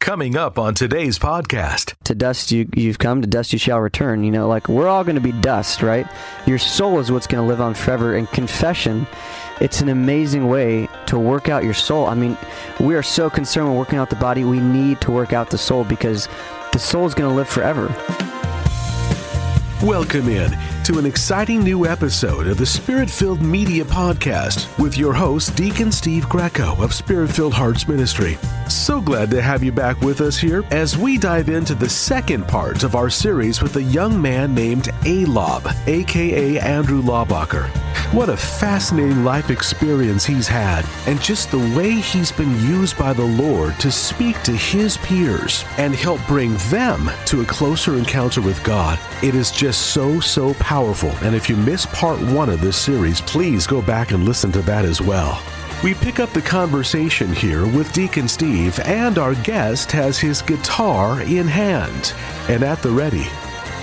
Coming 0.00 0.36
up 0.36 0.56
on 0.56 0.74
today's 0.74 1.18
podcast. 1.18 1.94
To 2.04 2.14
dust 2.14 2.52
you 2.52 2.68
you've 2.76 2.98
come, 2.98 3.22
to 3.22 3.26
dust 3.26 3.52
you 3.52 3.58
shall 3.58 3.80
return. 3.80 4.22
You 4.22 4.30
know, 4.30 4.46
like 4.46 4.68
we're 4.68 4.86
all 4.86 5.02
going 5.02 5.16
to 5.16 5.20
be 5.20 5.32
dust, 5.32 5.82
right? 5.82 6.06
Your 6.46 6.58
soul 6.58 7.00
is 7.00 7.10
what's 7.10 7.26
going 7.26 7.42
to 7.42 7.48
live 7.48 7.60
on 7.60 7.74
forever. 7.74 8.14
And 8.14 8.30
confession, 8.30 9.06
it's 9.60 9.80
an 9.80 9.88
amazing 9.88 10.48
way 10.48 10.88
to 11.06 11.18
work 11.18 11.48
out 11.48 11.64
your 11.64 11.74
soul. 11.74 12.06
I 12.06 12.14
mean, 12.14 12.36
we 12.78 12.94
are 12.94 13.02
so 13.02 13.28
concerned 13.28 13.68
with 13.68 13.78
working 13.78 13.98
out 13.98 14.10
the 14.10 14.16
body, 14.16 14.44
we 14.44 14.60
need 14.60 15.00
to 15.00 15.10
work 15.10 15.32
out 15.32 15.50
the 15.50 15.58
soul 15.58 15.82
because 15.82 16.28
the 16.72 16.78
soul 16.78 17.06
is 17.06 17.14
going 17.14 17.28
to 17.28 17.34
live 17.34 17.48
forever. 17.48 17.86
Welcome 19.82 20.28
in 20.28 20.52
to 20.86 21.00
an 21.00 21.04
exciting 21.04 21.64
new 21.64 21.84
episode 21.84 22.46
of 22.46 22.58
the 22.58 22.64
Spirit 22.64 23.10
Filled 23.10 23.42
Media 23.42 23.84
Podcast 23.84 24.68
with 24.78 24.96
your 24.96 25.12
host, 25.12 25.56
Deacon 25.56 25.90
Steve 25.90 26.28
Greco 26.28 26.80
of 26.80 26.94
Spirit 26.94 27.28
Filled 27.28 27.54
Hearts 27.54 27.88
Ministry. 27.88 28.38
So 28.68 29.00
glad 29.00 29.28
to 29.32 29.42
have 29.42 29.64
you 29.64 29.72
back 29.72 30.00
with 30.00 30.20
us 30.20 30.38
here 30.38 30.62
as 30.70 30.96
we 30.96 31.18
dive 31.18 31.48
into 31.48 31.74
the 31.74 31.88
second 31.88 32.46
part 32.46 32.84
of 32.84 32.94
our 32.94 33.10
series 33.10 33.60
with 33.60 33.74
a 33.74 33.82
young 33.82 34.22
man 34.22 34.54
named 34.54 34.84
Alob, 35.02 35.74
aka 35.88 36.60
Andrew 36.60 37.02
Laubacher. 37.02 37.68
What 38.12 38.28
a 38.28 38.36
fascinating 38.36 39.24
life 39.24 39.50
experience 39.50 40.24
he's 40.24 40.46
had, 40.46 40.86
and 41.08 41.20
just 41.20 41.50
the 41.50 41.58
way 41.76 41.90
he's 41.90 42.30
been 42.30 42.54
used 42.60 42.96
by 42.96 43.12
the 43.12 43.24
Lord 43.24 43.76
to 43.80 43.90
speak 43.90 44.40
to 44.42 44.52
his 44.52 44.96
peers 44.98 45.64
and 45.78 45.92
help 45.92 46.24
bring 46.28 46.56
them 46.70 47.10
to 47.24 47.40
a 47.40 47.46
closer 47.46 47.96
encounter 47.96 48.40
with 48.40 48.62
God. 48.62 49.00
It 49.24 49.34
is 49.34 49.50
just 49.50 49.88
so, 49.92 50.20
so 50.20 50.54
powerful. 50.54 50.75
And 51.22 51.34
if 51.34 51.48
you 51.48 51.56
missed 51.56 51.90
part 51.92 52.20
one 52.20 52.50
of 52.50 52.60
this 52.60 52.76
series, 52.76 53.20
please 53.22 53.66
go 53.66 53.80
back 53.80 54.10
and 54.10 54.24
listen 54.24 54.52
to 54.52 54.62
that 54.62 54.84
as 54.84 55.00
well. 55.00 55.42
We 55.82 55.94
pick 55.94 56.20
up 56.20 56.30
the 56.30 56.42
conversation 56.42 57.32
here 57.32 57.66
with 57.66 57.92
Deacon 57.92 58.28
Steve, 58.28 58.78
and 58.80 59.18
our 59.18 59.34
guest 59.36 59.90
has 59.92 60.18
his 60.18 60.42
guitar 60.42 61.22
in 61.22 61.46
hand 61.46 62.12
and 62.48 62.62
at 62.62 62.82
the 62.82 62.90
ready. 62.90 63.26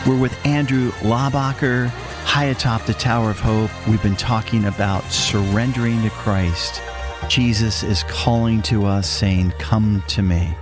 We're 0.07 0.19
with 0.19 0.45
Andrew 0.45 0.91
Laubacher, 1.01 1.87
high 2.25 2.45
atop 2.45 2.85
the 2.85 2.93
Tower 2.93 3.31
of 3.31 3.39
Hope. 3.39 3.71
We've 3.87 4.03
been 4.03 4.15
talking 4.15 4.65
about 4.65 5.03
surrendering 5.11 6.01
to 6.03 6.09
Christ. 6.09 6.81
Jesus 7.27 7.83
is 7.83 8.03
calling 8.03 8.61
to 8.63 8.85
us, 8.85 9.09
saying, 9.09 9.53
Come 9.59 10.03
to 10.09 10.21
me. 10.21 10.55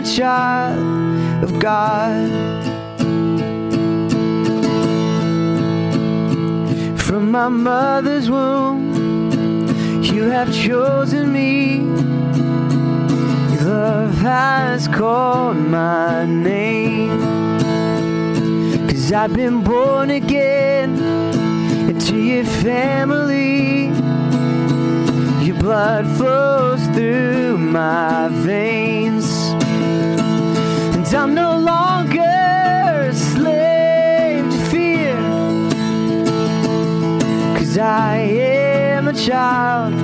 A 0.00 0.02
child 0.02 1.44
of 1.44 1.58
God. 1.58 2.30
From 6.98 7.30
my 7.30 7.48
mother's 7.48 8.30
womb, 8.30 8.94
you 10.02 10.22
have 10.24 10.50
chosen 10.54 11.32
me. 11.32 11.80
Your 13.52 13.64
love 13.64 14.14
has 14.18 14.88
called 14.88 15.58
my 15.58 16.24
name. 16.24 17.20
Cause 18.88 19.12
I've 19.12 19.34
been 19.34 19.62
born 19.62 20.10
again 20.10 20.98
into 21.90 22.16
your 22.16 22.44
family. 22.44 23.88
Your 25.44 25.58
blood 25.58 26.06
flows 26.16 26.82
through 26.94 27.58
my 27.58 28.28
veins. 28.30 29.29
I'm 31.12 31.34
no 31.34 31.58
longer 31.58 32.20
a 32.20 33.12
slave 33.12 34.48
to 34.48 34.58
fear. 34.70 35.16
Cause 37.56 37.78
I 37.78 38.16
am 38.18 39.08
a 39.08 39.12
child 39.12 39.94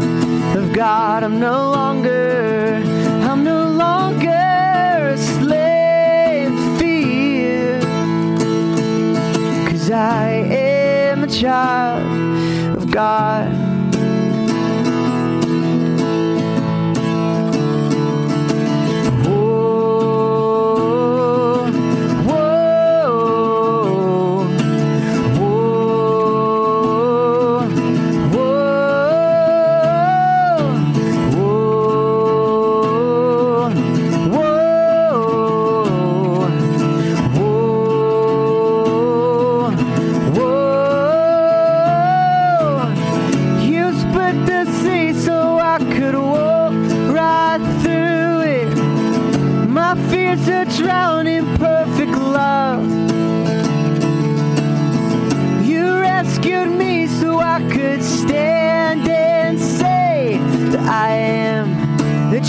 of 0.56 0.72
God. 0.72 1.22
I'm 1.22 1.39
no 1.39 1.71
longer, 1.71 2.83
I'm 3.22 3.44
no 3.44 3.69
longer 3.69 5.11
a 5.15 5.17
slave 5.17 6.50
to 6.50 6.78
fear. 6.78 7.81
Cause 9.71 9.91
I 9.91 10.28
am 11.11 11.23
a 11.23 11.28
child 11.28 12.77
of 12.77 12.91
God. 12.91 13.66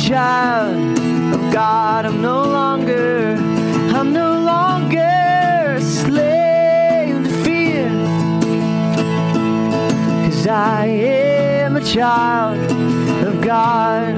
Child 0.07 0.97
of 1.33 1.51
God. 1.51 2.05
I'm 2.05 2.21
no 2.21 2.41
longer, 2.41 3.35
I'm 3.93 4.13
no 4.13 4.39
longer 4.39 5.75
a 5.75 5.81
slave 5.81 7.25
to 7.25 7.29
fear. 7.43 7.89
Cause 10.23 10.47
I 10.47 10.85
am 10.85 11.75
a 11.75 11.81
child 11.81 12.57
of 13.27 13.41
God. 13.41 14.15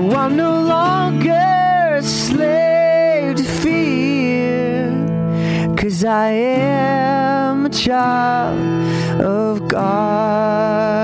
Oh, 0.00 0.16
I'm 0.16 0.34
no 0.34 0.62
longer 0.62 1.96
a 1.98 2.02
slave 2.02 3.36
to 3.36 3.44
fear. 3.44 4.88
Cause 5.76 6.04
I 6.06 6.30
am 6.30 7.66
a 7.66 7.70
child 7.70 9.20
of 9.20 9.68
God. 9.68 11.02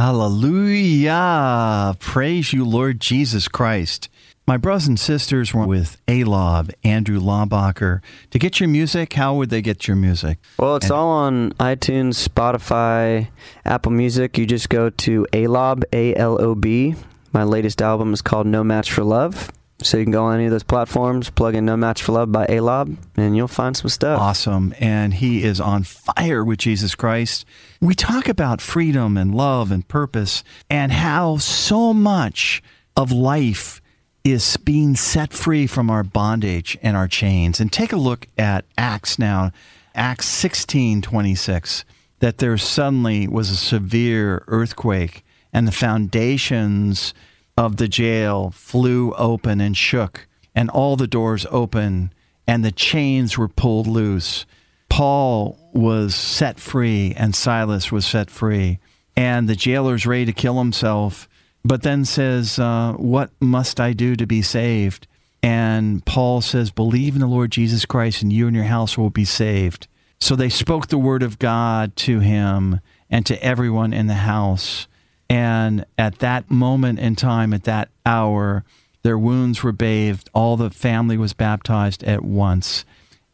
Hallelujah. 0.00 1.94
Praise 2.00 2.54
you, 2.54 2.64
Lord 2.64 3.00
Jesus 3.00 3.48
Christ. 3.48 4.08
My 4.46 4.56
brothers 4.56 4.88
and 4.88 4.98
sisters 4.98 5.52
were 5.52 5.66
with 5.66 6.00
Alob, 6.06 6.70
Andrew 6.82 7.20
Laubacher. 7.20 8.00
To 8.30 8.38
get 8.38 8.60
your 8.60 8.70
music, 8.70 9.12
how 9.12 9.34
would 9.34 9.50
they 9.50 9.60
get 9.60 9.86
your 9.86 9.98
music? 9.98 10.38
Well, 10.58 10.76
it's 10.76 10.86
And- 10.86 10.92
all 10.94 11.08
on 11.10 11.52
iTunes, 11.60 12.26
Spotify, 12.26 13.28
Apple 13.66 13.92
Music. 13.92 14.38
You 14.38 14.46
just 14.46 14.70
go 14.70 14.88
to 14.88 15.26
Alob, 15.34 15.84
A 15.92 16.14
L 16.14 16.40
O 16.40 16.54
B. 16.54 16.94
My 17.34 17.44
latest 17.44 17.82
album 17.82 18.14
is 18.14 18.22
called 18.22 18.46
No 18.46 18.64
Match 18.64 18.90
for 18.90 19.04
Love. 19.04 19.50
So 19.82 19.96
you 19.96 20.04
can 20.04 20.12
go 20.12 20.24
on 20.24 20.34
any 20.34 20.44
of 20.44 20.50
those 20.50 20.62
platforms, 20.62 21.30
plug 21.30 21.54
in 21.54 21.64
No 21.64 21.76
Match 21.76 22.02
for 22.02 22.12
Love 22.12 22.30
by 22.30 22.46
Alob, 22.46 22.96
and 23.16 23.36
you'll 23.36 23.48
find 23.48 23.76
some 23.76 23.88
stuff. 23.88 24.20
Awesome. 24.20 24.74
And 24.78 25.14
he 25.14 25.42
is 25.42 25.60
on 25.60 25.84
fire 25.84 26.44
with 26.44 26.58
Jesus 26.58 26.94
Christ. 26.94 27.46
We 27.80 27.94
talk 27.94 28.28
about 28.28 28.60
freedom 28.60 29.16
and 29.16 29.34
love 29.34 29.72
and 29.72 29.86
purpose 29.88 30.44
and 30.68 30.92
how 30.92 31.38
so 31.38 31.94
much 31.94 32.62
of 32.94 33.10
life 33.10 33.80
is 34.22 34.58
being 34.58 34.96
set 34.96 35.32
free 35.32 35.66
from 35.66 35.88
our 35.88 36.04
bondage 36.04 36.76
and 36.82 36.96
our 36.96 37.08
chains. 37.08 37.58
And 37.58 37.72
take 37.72 37.92
a 37.92 37.96
look 37.96 38.26
at 38.36 38.66
Acts 38.76 39.18
now, 39.18 39.50
Acts 39.94 40.26
16 40.26 41.00
26, 41.00 41.84
that 42.18 42.38
there 42.38 42.58
suddenly 42.58 43.26
was 43.26 43.48
a 43.50 43.56
severe 43.56 44.44
earthquake 44.46 45.24
and 45.52 45.66
the 45.66 45.72
foundations 45.72 47.14
of 47.60 47.76
the 47.76 47.88
jail 47.88 48.50
flew 48.52 49.12
open 49.16 49.60
and 49.60 49.76
shook, 49.76 50.26
and 50.54 50.70
all 50.70 50.96
the 50.96 51.06
doors 51.06 51.44
open, 51.50 52.10
and 52.46 52.64
the 52.64 52.72
chains 52.72 53.36
were 53.36 53.48
pulled 53.48 53.86
loose. 53.86 54.46
Paul 54.88 55.58
was 55.74 56.14
set 56.14 56.58
free, 56.58 57.12
and 57.14 57.34
Silas 57.34 57.92
was 57.92 58.06
set 58.06 58.30
free, 58.30 58.78
and 59.14 59.46
the 59.46 59.54
jailer's 59.54 60.06
ready 60.06 60.24
to 60.24 60.32
kill 60.32 60.56
himself, 60.56 61.28
but 61.62 61.82
then 61.82 62.06
says, 62.06 62.58
uh, 62.58 62.94
What 62.94 63.30
must 63.40 63.78
I 63.78 63.92
do 63.92 64.16
to 64.16 64.26
be 64.26 64.40
saved? 64.40 65.06
And 65.42 66.02
Paul 66.06 66.40
says, 66.40 66.70
Believe 66.70 67.14
in 67.14 67.20
the 67.20 67.26
Lord 67.26 67.50
Jesus 67.50 67.84
Christ, 67.84 68.22
and 68.22 68.32
you 68.32 68.46
and 68.46 68.56
your 68.56 68.64
house 68.64 68.96
will 68.96 69.10
be 69.10 69.26
saved. 69.26 69.86
So 70.18 70.34
they 70.34 70.48
spoke 70.48 70.86
the 70.86 70.96
word 70.96 71.22
of 71.22 71.38
God 71.38 71.94
to 71.96 72.20
him 72.20 72.80
and 73.10 73.26
to 73.26 73.42
everyone 73.44 73.92
in 73.92 74.06
the 74.06 74.14
house. 74.14 74.86
And 75.30 75.86
at 75.96 76.18
that 76.18 76.50
moment 76.50 76.98
in 76.98 77.14
time, 77.16 77.54
at 77.54 77.62
that 77.64 77.88
hour, 78.04 78.64
their 79.02 79.16
wounds 79.16 79.62
were 79.62 79.72
bathed. 79.72 80.28
All 80.34 80.56
the 80.56 80.70
family 80.70 81.16
was 81.16 81.32
baptized 81.32 82.02
at 82.04 82.22
once 82.24 82.84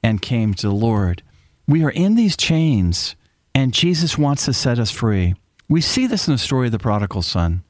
and 0.02 0.20
came 0.22 0.52
to 0.54 0.69
the 0.69 0.75
Lord. 0.75 1.22
We 1.66 1.82
are 1.82 1.90
in 1.90 2.14
these 2.14 2.37
chains, 2.37 3.16
and 3.54 3.72
Jesus 3.72 4.16
wants 4.19 4.44
to 4.44 4.52
set 4.52 4.78
us 4.78 4.90
free. 4.90 5.34
We 5.69 5.81
see 5.81 6.06
this 6.06 6.28
in 6.28 6.34
the 6.34 6.38
story 6.38 6.66
of 6.66 6.72
the 6.72 6.78
prodigal 6.78 7.22
son. 7.22 7.62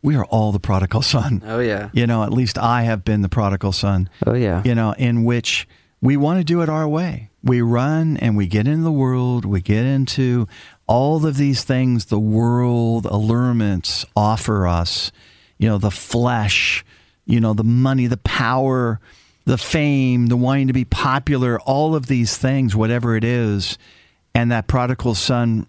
We 0.00 0.14
are 0.16 0.24
all 0.26 0.52
the 0.52 0.60
prodigal 0.60 1.02
son. 1.02 1.42
Oh, 1.44 1.58
yeah. 1.58 1.90
You 1.92 2.06
know, 2.06 2.22
at 2.22 2.32
least 2.32 2.56
I 2.56 2.82
have 2.84 3.04
been 3.04 3.22
the 3.22 3.28
prodigal 3.28 3.72
son 3.72 4.08
Oh, 4.26 4.34
yeah. 4.34 4.62
you 4.64 4.74
know, 4.74 4.94
in 4.96 5.24
which 5.24 5.68
we 6.00 6.16
want 6.16 6.38
to 6.38 6.44
do 6.44 6.62
it 6.62 6.68
our 6.68 6.88
way. 6.88 7.30
We 7.44 7.60
run 7.60 8.16
and 8.18 8.36
we 8.36 8.46
get 8.46 8.68
into 8.68 8.84
the 8.84 8.92
world, 8.92 9.44
we 9.44 9.60
get 9.60 9.84
into 9.84 10.46
all 10.92 11.24
of 11.24 11.38
these 11.38 11.64
things 11.64 12.04
the 12.04 12.18
world 12.18 13.06
allurements 13.06 14.04
offer 14.14 14.66
us, 14.66 15.10
you 15.56 15.66
know, 15.66 15.78
the 15.78 15.90
flesh, 15.90 16.84
you 17.24 17.40
know, 17.40 17.54
the 17.54 17.64
money, 17.64 18.06
the 18.06 18.18
power, 18.18 19.00
the 19.46 19.56
fame, 19.56 20.26
the 20.26 20.36
wanting 20.36 20.66
to 20.66 20.74
be 20.74 20.84
popular, 20.84 21.58
all 21.62 21.94
of 21.94 22.08
these 22.08 22.36
things, 22.36 22.76
whatever 22.76 23.16
it 23.16 23.24
is. 23.24 23.78
And 24.34 24.52
that 24.52 24.66
prodigal 24.66 25.14
son 25.14 25.66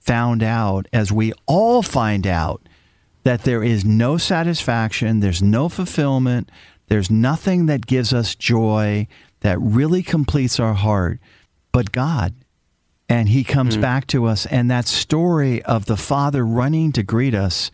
found 0.00 0.42
out, 0.42 0.88
as 0.90 1.12
we 1.12 1.34
all 1.44 1.82
find 1.82 2.26
out, 2.26 2.66
that 3.24 3.44
there 3.44 3.62
is 3.62 3.84
no 3.84 4.16
satisfaction, 4.16 5.20
there's 5.20 5.42
no 5.42 5.68
fulfillment, 5.68 6.50
there's 6.88 7.10
nothing 7.10 7.66
that 7.66 7.86
gives 7.86 8.14
us 8.14 8.34
joy 8.34 9.06
that 9.40 9.60
really 9.60 10.02
completes 10.02 10.58
our 10.58 10.72
heart 10.72 11.20
but 11.72 11.92
God. 11.92 12.32
And 13.12 13.28
he 13.28 13.44
comes 13.44 13.76
mm. 13.76 13.82
back 13.82 14.06
to 14.06 14.24
us. 14.24 14.46
And 14.46 14.70
that 14.70 14.86
story 14.86 15.62
of 15.64 15.84
the 15.84 15.98
Father 15.98 16.46
running 16.46 16.92
to 16.92 17.02
greet 17.02 17.34
us 17.34 17.70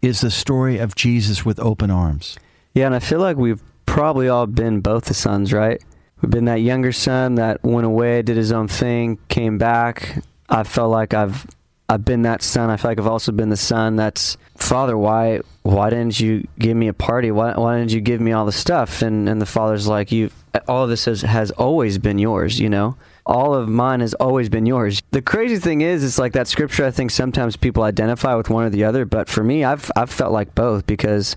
is 0.00 0.22
the 0.22 0.30
story 0.30 0.78
of 0.78 0.94
Jesus 0.94 1.44
with 1.44 1.60
open 1.60 1.90
arms. 1.90 2.38
Yeah, 2.72 2.86
and 2.86 2.94
I 2.94 2.98
feel 2.98 3.18
like 3.20 3.36
we've 3.36 3.60
probably 3.84 4.30
all 4.30 4.46
been 4.46 4.80
both 4.80 5.04
the 5.04 5.12
sons, 5.12 5.52
right? 5.52 5.84
We've 6.22 6.30
been 6.30 6.46
that 6.46 6.62
younger 6.62 6.92
son 6.92 7.34
that 7.34 7.62
went 7.62 7.84
away, 7.84 8.22
did 8.22 8.38
his 8.38 8.50
own 8.50 8.66
thing, 8.66 9.18
came 9.28 9.58
back. 9.58 10.22
I 10.48 10.62
felt 10.62 10.90
like 10.90 11.12
I've 11.12 11.46
I've 11.90 12.04
been 12.04 12.22
that 12.22 12.42
son. 12.42 12.70
I 12.70 12.78
feel 12.78 12.90
like 12.90 12.98
I've 12.98 13.06
also 13.06 13.30
been 13.30 13.50
the 13.50 13.56
son 13.58 13.96
that's 13.96 14.38
father. 14.56 14.96
Why 14.96 15.40
why 15.64 15.90
didn't 15.90 16.18
you 16.18 16.48
give 16.58 16.78
me 16.78 16.88
a 16.88 16.94
party? 16.94 17.30
Why 17.30 17.52
why 17.52 17.78
didn't 17.78 17.92
you 17.92 18.00
give 18.00 18.22
me 18.22 18.32
all 18.32 18.46
the 18.46 18.52
stuff? 18.52 19.02
And 19.02 19.28
and 19.28 19.38
the 19.38 19.46
father's 19.46 19.86
like, 19.86 20.10
you 20.10 20.30
all 20.66 20.84
of 20.84 20.88
this 20.88 21.04
has 21.04 21.22
has 21.22 21.50
always 21.52 21.98
been 21.98 22.18
yours. 22.18 22.58
You 22.58 22.70
know, 22.70 22.96
all 23.28 23.54
of 23.54 23.68
mine 23.68 24.00
has 24.00 24.14
always 24.14 24.48
been 24.48 24.64
yours. 24.64 25.02
The 25.10 25.22
crazy 25.22 25.58
thing 25.58 25.82
is, 25.82 26.02
it's 26.02 26.18
like 26.18 26.32
that 26.32 26.48
scripture. 26.48 26.86
I 26.86 26.90
think 26.90 27.10
sometimes 27.10 27.56
people 27.56 27.82
identify 27.82 28.34
with 28.34 28.48
one 28.48 28.64
or 28.64 28.70
the 28.70 28.84
other, 28.84 29.04
but 29.04 29.28
for 29.28 29.44
me, 29.44 29.64
I've 29.64 29.90
I've 29.94 30.10
felt 30.10 30.32
like 30.32 30.54
both 30.54 30.86
because 30.86 31.36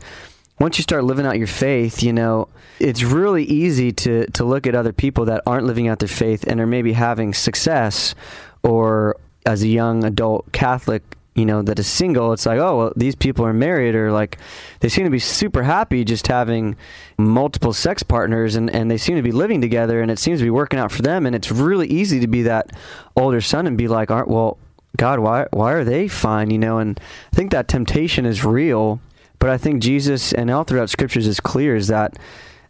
once 0.57 0.77
you 0.77 0.83
start 0.83 1.03
living 1.03 1.25
out 1.25 1.37
your 1.37 1.47
faith, 1.47 2.01
you 2.01 2.13
know, 2.13 2.47
it's 2.79 3.03
really 3.03 3.43
easy 3.43 3.91
to 3.91 4.25
to 4.27 4.45
look 4.45 4.65
at 4.65 4.73
other 4.73 4.93
people 4.93 5.25
that 5.25 5.41
aren't 5.45 5.65
living 5.65 5.89
out 5.89 5.99
their 5.99 6.07
faith 6.07 6.45
and 6.47 6.61
are 6.61 6.67
maybe 6.67 6.93
having 6.93 7.33
success 7.33 8.15
or 8.63 9.17
as 9.45 9.61
a 9.63 9.67
young 9.67 10.03
adult 10.03 10.49
Catholic, 10.53 11.03
you 11.35 11.45
know, 11.45 11.61
that 11.61 11.79
is 11.79 11.87
single, 11.87 12.33
it's 12.33 12.45
like, 12.45 12.59
oh, 12.59 12.77
well, 12.77 12.93
these 12.95 13.15
people 13.15 13.45
are 13.45 13.53
married 13.53 13.95
or 13.95 14.11
like 14.11 14.37
they 14.81 14.89
seem 14.89 15.05
to 15.05 15.09
be 15.09 15.19
super 15.19 15.63
happy 15.63 16.03
just 16.03 16.27
having 16.27 16.75
multiple 17.17 17.73
sex 17.73 18.03
partners 18.03 18.55
and, 18.55 18.69
and 18.69 18.91
they 18.91 18.97
seem 18.97 19.15
to 19.15 19.21
be 19.21 19.31
living 19.31 19.61
together 19.61 20.01
and 20.01 20.11
it 20.11 20.19
seems 20.19 20.39
to 20.39 20.45
be 20.45 20.49
working 20.49 20.79
out 20.79 20.91
for 20.91 21.01
them 21.01 21.25
and 21.25 21.35
it's 21.35 21.51
really 21.51 21.87
easy 21.87 22.19
to 22.19 22.27
be 22.27 22.43
that 22.43 22.71
older 23.15 23.39
son 23.41 23.65
and 23.65 23.77
be 23.77 23.87
like, 23.87 24.11
aren't 24.11 24.27
well, 24.27 24.57
God, 24.97 25.19
why 25.19 25.45
why 25.51 25.71
are 25.71 25.85
they 25.85 26.09
fine? 26.09 26.51
You 26.51 26.57
know, 26.57 26.77
and 26.79 26.99
I 27.31 27.35
think 27.35 27.51
that 27.51 27.69
temptation 27.69 28.25
is 28.25 28.43
real 28.43 28.99
but 29.41 29.49
I 29.49 29.57
think 29.57 29.81
Jesus 29.81 30.33
and 30.33 30.51
all 30.51 30.63
throughout 30.63 30.91
scriptures 30.91 31.25
is 31.25 31.39
clear 31.39 31.75
is 31.75 31.87
that 31.87 32.15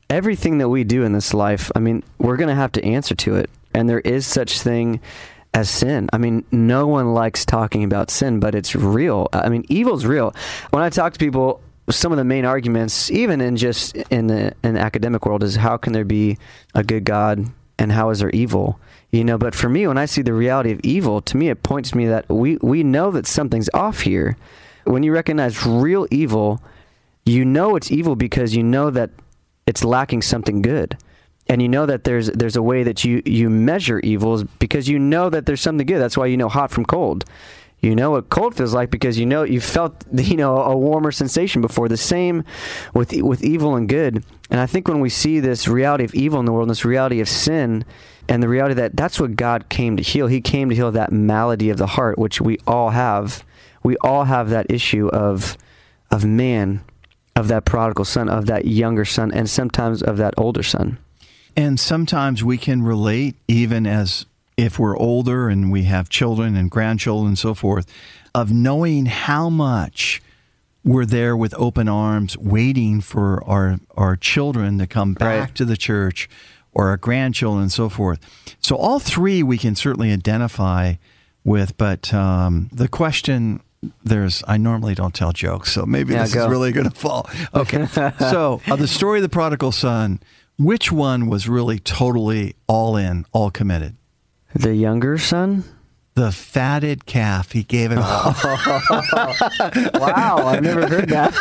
everything 0.10 0.58
that 0.60 0.69
we 0.69 0.86
do 0.86 1.04
in 1.04 1.12
this 1.12 1.34
life, 1.34 1.69
I 1.75 1.80
mean, 1.80 2.02
we're 2.18 2.38
going 2.38 2.48
to 2.48 2.56
have 2.56 2.72
to 2.72 2.86
answer 2.86 3.13
to 3.13 3.36
it. 3.36 3.50
And 3.74 3.90
there 3.90 4.00
is 4.00 4.25
such 4.25 4.62
thing 4.62 5.02
as 5.53 5.69
sin. 5.69 6.09
I 6.13 6.18
mean, 6.18 6.45
no 6.51 6.88
one 6.88 7.13
likes 7.13 7.45
talking 7.45 7.83
about 7.83 8.09
sin, 8.09 8.39
but 8.39 8.56
it's 8.56 8.75
real. 8.75 9.27
I 9.33 9.50
mean, 9.50 9.65
evil's 9.69 10.06
real. 10.06 10.33
When 10.69 10.81
I 10.81 10.89
talk 10.89 11.13
to 11.13 11.19
people, 11.19 11.62
some 11.89 12.12
of 12.12 12.18
the 12.18 12.24
main 12.24 12.45
arguments, 12.45 13.12
even 13.12 13.42
in 13.42 13.57
just 13.57 13.95
in 13.95 14.27
the 14.27 14.53
in 14.63 14.75
the 14.75 14.80
academic 14.80 15.25
world, 15.25 15.44
is 15.44 15.56
how 15.56 15.77
can 15.77 15.94
there 15.94 16.06
be 16.06 16.38
a 16.74 16.83
good 16.83 17.03
God 17.03 17.45
and 17.77 17.92
how 17.92 18.09
is 18.12 18.19
there 18.19 18.30
evil? 18.30 18.80
You 19.12 19.25
know, 19.25 19.38
but 19.38 19.53
for 19.53 19.68
me, 19.68 19.88
when 19.88 19.98
I 19.98 20.06
see 20.06 20.21
the 20.21 20.33
reality 20.33 20.71
of 20.71 20.80
evil, 20.83 21.21
to 21.21 21.36
me, 21.36 21.50
it 21.50 21.63
points 21.63 21.92
to 21.92 21.98
me 21.98 22.07
that 22.07 22.30
we 22.30 22.57
we 22.62 22.83
know 22.83 23.12
that 23.12 23.27
something's 23.27 23.70
off 23.74 24.01
here. 24.01 24.38
When 24.86 25.03
you 25.03 25.12
recognize 25.12 25.65
real 25.65 26.08
evil, 26.10 26.62
you 27.25 27.43
know 27.43 27.75
it's 27.75 27.91
evil 27.91 28.15
because 28.15 28.55
you 28.55 28.63
know 28.63 28.89
that 28.89 29.10
it's 29.67 29.84
lacking 29.84 30.22
something 30.22 30.62
good 30.62 30.98
and 31.51 31.62
you 31.62 31.67
know 31.67 31.86
that 31.86 32.05
there's 32.05 32.27
there's 32.27 32.55
a 32.55 32.62
way 32.62 32.84
that 32.84 33.03
you 33.03 33.22
you 33.25 33.50
measure 33.50 34.00
evils 34.00 34.46
because 34.60 34.88
you 34.88 34.98
know 34.98 35.29
that 35.29 35.46
there's 35.46 35.60
something 35.60 35.86
good. 35.86 36.00
That's 36.00 36.15
why 36.15 36.27
you 36.27 36.38
know 36.38 36.48
hot 36.48 36.72
from 36.72 36.86
cold. 36.86 37.25
You 37.81 37.93
know 37.93 38.12
what 38.12 38.29
cold 38.29 38.55
feels 38.55 38.74
like 38.74 38.89
because 38.89 39.20
you 39.20 39.25
know 39.25 39.43
you 39.43 39.60
felt 39.60 40.05
you 40.13 40.38
know 40.38 40.55
a 40.55 40.77
warmer 40.77 41.12
sensation 41.12 41.62
before. 41.62 41.89
The 41.89 41.98
same 41.98 42.46
with 42.93 43.12
with 43.22 43.43
evil 43.43 43.75
and 43.75 43.89
good. 43.89 44.24
And 44.50 44.62
i 44.62 44.65
think 44.65 44.88
when 44.88 45.01
we 45.01 45.10
see 45.10 45.41
this 45.41 45.67
reality 45.67 46.05
of 46.05 46.13
evil 46.13 46.39
in 46.39 46.46
the 46.46 46.53
world 46.53 46.70
this 46.70 46.86
reality 46.86 47.20
of 47.20 47.27
sin 47.27 47.84
and 48.29 48.41
the 48.41 48.50
reality 48.50 48.75
that 48.75 48.96
that's 48.96 49.20
what 49.20 49.38
god 49.38 49.70
came 49.70 49.96
to 49.98 50.03
heal 50.03 50.27
he 50.27 50.41
came 50.41 50.70
to 50.70 50.75
heal 50.75 50.91
that 50.91 51.12
malady 51.12 51.70
of 51.70 51.77
the 51.77 51.88
heart 51.88 52.17
which 52.17 52.39
we 52.39 52.60
all 52.65 52.91
have. 52.91 53.43
We 53.84 53.98
all 53.98 54.24
have 54.24 54.50
that 54.51 54.72
issue 54.72 55.10
of 55.10 55.58
of 56.12 56.24
man 56.24 56.81
of 57.36 57.50
that 57.50 57.65
prodigal 57.65 58.05
son 58.05 58.29
of 58.29 58.46
that 58.46 58.63
younger 58.65 59.03
son 59.03 59.34
and 59.34 59.50
sometimes 59.50 60.01
of 60.01 60.15
that 60.15 60.34
older 60.38 60.63
son 60.63 60.98
And 61.55 61.79
sometimes 61.79 62.43
we 62.43 62.58
can 62.58 62.81
relate, 62.84 63.36
even 63.48 63.86
as 63.86 64.25
if 64.58 64.79
we're 64.79 64.98
older 64.98 65.50
and 65.50 65.72
we 65.72 65.84
have 65.84 66.10
children 66.10 66.55
and 66.55 66.70
grandchildren 66.72 67.29
and 67.29 67.39
so 67.39 67.53
forth, 67.53 67.91
of 68.34 68.51
knowing 68.51 69.08
how 69.08 69.50
much 69.50 70.22
we're 70.84 71.05
there 71.05 71.36
with 71.36 71.53
open 71.58 71.88
arms, 71.88 72.38
waiting 72.38 73.01
for 73.01 73.43
our, 73.46 73.77
our 73.96 74.15
children 74.15 74.79
to 74.79 74.88
come 74.88 75.13
back 75.13 75.39
Right. 75.41 75.55
to 75.55 75.65
the 75.65 75.77
church 75.77 76.29
or 76.74 76.88
our 76.89 76.98
grandchildren 76.98 77.63
and 77.63 77.72
so 77.72 77.89
forth. 77.89 78.20
So, 78.62 78.75
all 78.75 79.00
three 79.00 79.43
we 79.43 79.58
can 79.58 79.75
certainly 79.75 80.12
identify 80.12 80.93
with, 81.43 81.77
but 81.77 82.13
um, 82.13 82.70
the 82.72 82.88
question. 82.88 83.62
There's. 84.03 84.43
I 84.48 84.58
normally 84.58 84.93
don't 84.93 85.13
tell 85.13 85.31
jokes, 85.31 85.72
so 85.72 85.88
maybe 85.88 86.13
Yeah, 86.13 86.22
this 86.24 86.36
go. 86.36 86.43
is 86.46 86.51
really 86.51 86.72
going 86.72 86.88
to 86.89 86.96
fall. 86.96 87.27
Okay. 87.55 87.88
so, 88.20 88.62
uh, 88.67 88.75
the 88.75 88.88
story 88.88 89.17
of 89.17 89.24
the 89.24 89.29
prodigal 89.29 89.72
son. 89.72 90.20
Which 90.62 90.91
one 90.91 91.27
was 91.27 91.50
really 91.50 91.80
totally 91.80 92.56
all 92.68 92.96
in, 92.96 93.25
all 93.32 93.50
committed? 93.50 93.96
the 94.53 94.75
younger 94.75 95.18
son 95.18 95.63
the 96.13 96.32
fatted 96.32 97.06
calf. 97.06 97.51
He 97.53 97.63
gave 97.63 97.91
it 97.91 97.98
all. 97.98 98.36
wow, 99.94 100.46
I've 100.46 100.62
never 100.62 100.86
heard 100.88 101.10
that. 101.10 101.34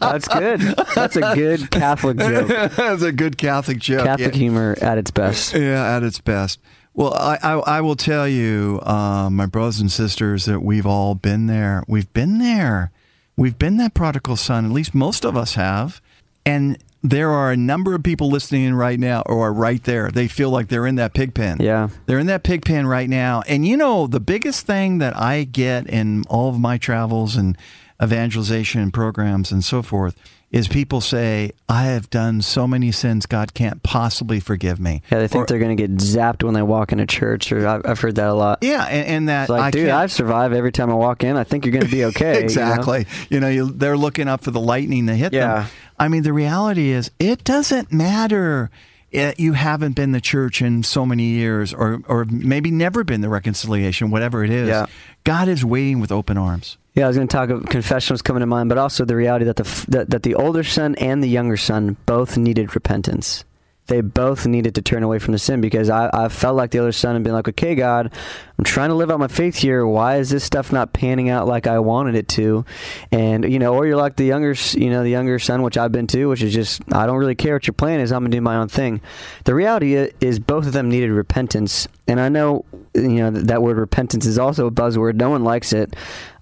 That's 0.00 0.28
good. 0.28 0.60
That's 0.94 1.16
a 1.16 1.34
good 1.34 1.70
Catholic 1.70 2.18
joke. 2.18 2.48
That's 2.72 3.02
a 3.02 3.12
good 3.12 3.38
Catholic 3.38 3.78
joke. 3.78 4.04
Catholic 4.04 4.34
yeah. 4.34 4.38
humor 4.38 4.76
at 4.80 4.98
its 4.98 5.12
best. 5.12 5.54
Yeah, 5.54 5.96
at 5.96 6.02
its 6.02 6.20
best. 6.20 6.58
Well, 6.94 7.14
I, 7.14 7.38
I, 7.42 7.52
I 7.52 7.80
will 7.80 7.94
tell 7.94 8.26
you, 8.26 8.80
uh, 8.82 9.30
my 9.30 9.46
brothers 9.46 9.78
and 9.78 9.90
sisters, 9.90 10.46
that 10.46 10.60
we've 10.60 10.86
all 10.86 11.14
been 11.14 11.46
there. 11.46 11.84
We've 11.86 12.12
been 12.12 12.38
there. 12.38 12.90
We've 13.36 13.56
been 13.56 13.76
that 13.76 13.94
prodigal 13.94 14.34
son. 14.34 14.66
At 14.66 14.72
least 14.72 14.96
most 14.96 15.24
of 15.24 15.36
us 15.36 15.54
have. 15.54 16.00
And 16.44 16.76
there 17.02 17.30
are 17.30 17.52
a 17.52 17.56
number 17.56 17.94
of 17.94 18.02
people 18.02 18.28
listening 18.28 18.64
in 18.64 18.74
right 18.74 18.98
now 18.98 19.22
or 19.26 19.46
are 19.46 19.52
right 19.52 19.82
there. 19.84 20.10
They 20.10 20.26
feel 20.28 20.50
like 20.50 20.68
they're 20.68 20.86
in 20.86 20.96
that 20.96 21.14
pig 21.14 21.32
pen. 21.34 21.58
Yeah. 21.60 21.88
They're 22.06 22.18
in 22.18 22.26
that 22.26 22.42
pig 22.42 22.64
pen 22.64 22.86
right 22.86 23.08
now. 23.08 23.42
And 23.46 23.66
you 23.66 23.76
know, 23.76 24.06
the 24.06 24.20
biggest 24.20 24.66
thing 24.66 24.98
that 24.98 25.16
I 25.16 25.44
get 25.44 25.86
in 25.88 26.24
all 26.28 26.48
of 26.48 26.58
my 26.58 26.76
travels 26.76 27.36
and 27.36 27.56
evangelization 28.02 28.90
programs 28.90 29.52
and 29.52 29.62
so 29.64 29.82
forth 29.82 30.16
is 30.50 30.66
people 30.66 31.02
say, 31.02 31.50
I 31.68 31.84
have 31.84 32.08
done 32.08 32.40
so 32.40 32.66
many 32.66 32.90
sins, 32.90 33.26
God 33.26 33.52
can't 33.52 33.82
possibly 33.82 34.40
forgive 34.40 34.80
me. 34.80 35.02
Yeah, 35.12 35.18
they 35.18 35.28
think 35.28 35.42
Or- 35.42 35.46
they're 35.46 35.58
going 35.58 35.76
to 35.76 35.80
get 35.86 35.94
zapped 35.98 36.42
when 36.42 36.54
they 36.54 36.62
walk 36.62 36.90
into 36.90 37.04
church, 37.04 37.52
or 37.52 37.68
I've, 37.68 37.82
I've 37.84 38.00
heard 38.00 38.14
that 38.14 38.28
a 38.28 38.32
lot. 38.32 38.60
Yeah, 38.62 38.84
and, 38.84 39.06
and 39.06 39.28
that 39.28 39.42
It's 39.42 39.50
like, 39.50 39.60
I 39.60 39.70
dude, 39.70 39.90
I've 39.90 40.10
survived 40.10 40.54
every 40.54 40.72
time 40.72 40.90
I 40.90 40.94
walk 40.94 41.22
in. 41.22 41.36
I 41.36 41.44
think 41.44 41.66
you're 41.66 41.72
going 41.72 41.84
to 41.84 41.90
be 41.90 42.04
okay. 42.06 42.34
you 42.36 42.40
know? 42.40 42.44
exactly. 42.44 43.06
You 43.28 43.40
know, 43.40 43.48
you, 43.50 43.70
they're 43.70 43.98
looking 43.98 44.26
up 44.26 44.40
for 44.42 44.50
the 44.50 44.60
lightning 44.60 45.06
to 45.08 45.14
hit 45.14 45.34
Yeah. 45.34 45.54
them. 45.64 45.70
I 45.98 46.08
mean, 46.08 46.22
the 46.22 46.32
reality 46.32 46.90
is, 46.90 47.10
it 47.18 47.44
doesn't 47.44 47.92
matter. 47.92 48.70
It, 49.10 49.40
you 49.40 49.54
haven't 49.54 49.96
been 49.96 50.12
the 50.12 50.20
church 50.20 50.60
in 50.60 50.82
so 50.82 51.06
many 51.06 51.24
years, 51.24 51.72
or 51.72 52.02
or 52.08 52.24
maybe 52.26 52.70
never 52.70 53.04
been 53.04 53.22
the 53.22 53.28
reconciliation, 53.28 54.10
whatever 54.10 54.44
it 54.44 54.50
is. 54.50 54.68
Yeah. 54.68 54.86
God 55.24 55.48
is 55.48 55.64
waiting 55.64 56.00
with 56.00 56.12
open 56.12 56.36
arms. 56.36 56.76
Yeah, 56.94 57.04
I 57.04 57.08
was 57.08 57.16
going 57.16 57.28
to 57.28 57.32
talk. 57.36 57.50
of 57.50 57.66
Confession 57.66 58.12
was 58.14 58.22
coming 58.22 58.40
to 58.40 58.46
mind, 58.46 58.68
but 58.68 58.76
also 58.76 59.04
the 59.04 59.16
reality 59.16 59.44
that 59.46 59.56
the 59.56 59.84
that, 59.88 60.10
that 60.10 60.22
the 60.24 60.34
older 60.34 60.64
son 60.64 60.94
and 60.96 61.22
the 61.22 61.28
younger 61.28 61.56
son 61.56 61.96
both 62.06 62.36
needed 62.36 62.74
repentance. 62.74 63.44
They 63.88 64.02
both 64.02 64.46
needed 64.46 64.74
to 64.76 64.82
turn 64.82 65.02
away 65.02 65.18
from 65.18 65.32
the 65.32 65.38
sin 65.38 65.60
because 65.60 65.90
I, 65.90 66.10
I 66.12 66.28
felt 66.28 66.56
like 66.56 66.70
the 66.70 66.78
other 66.78 66.92
son 66.92 67.14
had 67.14 67.24
been 67.24 67.32
like, 67.32 67.48
okay, 67.48 67.74
God, 67.74 68.12
I'm 68.58 68.64
trying 68.64 68.90
to 68.90 68.94
live 68.94 69.10
out 69.10 69.18
my 69.18 69.28
faith 69.28 69.56
here. 69.56 69.86
Why 69.86 70.16
is 70.16 70.28
this 70.28 70.44
stuff 70.44 70.72
not 70.72 70.92
panning 70.92 71.30
out 71.30 71.46
like 71.46 71.66
I 71.66 71.78
wanted 71.78 72.14
it 72.14 72.28
to? 72.28 72.64
And 73.10 73.50
you 73.50 73.58
know, 73.58 73.74
or 73.74 73.86
you're 73.86 73.96
like 73.96 74.16
the 74.16 74.24
younger, 74.24 74.54
you 74.72 74.90
know, 74.90 75.02
the 75.02 75.10
younger 75.10 75.38
son, 75.38 75.62
which 75.62 75.78
I've 75.78 75.90
been 75.90 76.06
to, 76.08 76.26
which 76.26 76.42
is 76.42 76.52
just 76.52 76.82
I 76.92 77.06
don't 77.06 77.16
really 77.16 77.34
care 77.34 77.54
what 77.54 77.66
your 77.66 77.74
plan 77.74 78.00
is. 78.00 78.12
I'm 78.12 78.22
gonna 78.22 78.30
do 78.30 78.40
my 78.40 78.56
own 78.56 78.68
thing. 78.68 79.00
The 79.44 79.54
reality 79.54 79.94
is 80.20 80.38
both 80.38 80.66
of 80.66 80.72
them 80.74 80.90
needed 80.90 81.10
repentance, 81.10 81.88
and 82.06 82.20
I 82.20 82.28
know 82.28 82.64
you 82.94 83.08
know 83.08 83.30
that 83.30 83.62
word 83.62 83.78
repentance 83.78 84.26
is 84.26 84.38
also 84.38 84.66
a 84.66 84.70
buzzword. 84.70 85.14
No 85.14 85.30
one 85.30 85.44
likes 85.44 85.72
it. 85.72 85.96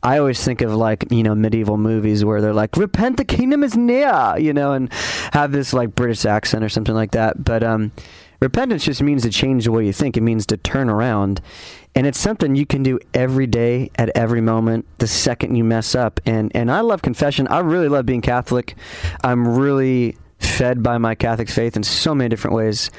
I 0.06 0.18
always 0.18 0.42
think 0.44 0.60
of 0.60 0.72
like 0.72 1.10
you 1.10 1.24
know 1.24 1.34
medieval 1.34 1.76
movies 1.76 2.24
where 2.24 2.40
they're 2.40 2.54
like 2.54 2.76
repent 2.76 3.16
the 3.16 3.24
kingdom 3.24 3.64
is 3.64 3.76
near 3.76 4.36
you 4.38 4.52
know 4.52 4.72
and 4.72 4.92
have 5.32 5.50
this 5.50 5.72
like 5.72 5.96
British 5.96 6.24
accent 6.24 6.62
or 6.62 6.68
something 6.68 6.94
like 6.94 7.10
that. 7.10 7.42
But 7.42 7.64
um 7.64 7.90
repentance 8.38 8.84
just 8.84 9.02
means 9.02 9.22
to 9.24 9.30
change 9.30 9.64
the 9.64 9.72
way 9.72 9.84
you 9.84 9.92
think. 9.92 10.16
It 10.16 10.20
means 10.20 10.46
to 10.46 10.56
turn 10.56 10.88
around. 10.88 11.40
And 11.96 12.06
it's 12.06 12.20
something 12.20 12.54
you 12.54 12.66
can 12.66 12.84
do 12.84 13.00
every 13.14 13.48
day 13.48 13.90
at 13.96 14.10
every 14.14 14.40
moment 14.40 14.86
the 14.98 15.08
second 15.08 15.56
you 15.56 15.64
mess 15.64 15.96
up. 15.96 16.20
And 16.24 16.52
and 16.54 16.70
I 16.70 16.82
love 16.82 17.02
confession. 17.02 17.48
I 17.48 17.58
really 17.58 17.88
love 17.88 18.06
being 18.06 18.22
Catholic. 18.22 18.76
I'm 19.24 19.58
really 19.58 20.16
fed 20.38 20.84
by 20.84 20.98
my 20.98 21.16
Catholic 21.16 21.48
faith 21.48 21.76
in 21.76 21.82
so 21.82 22.14
many 22.14 22.28
different 22.28 22.54
ways. 22.54 22.92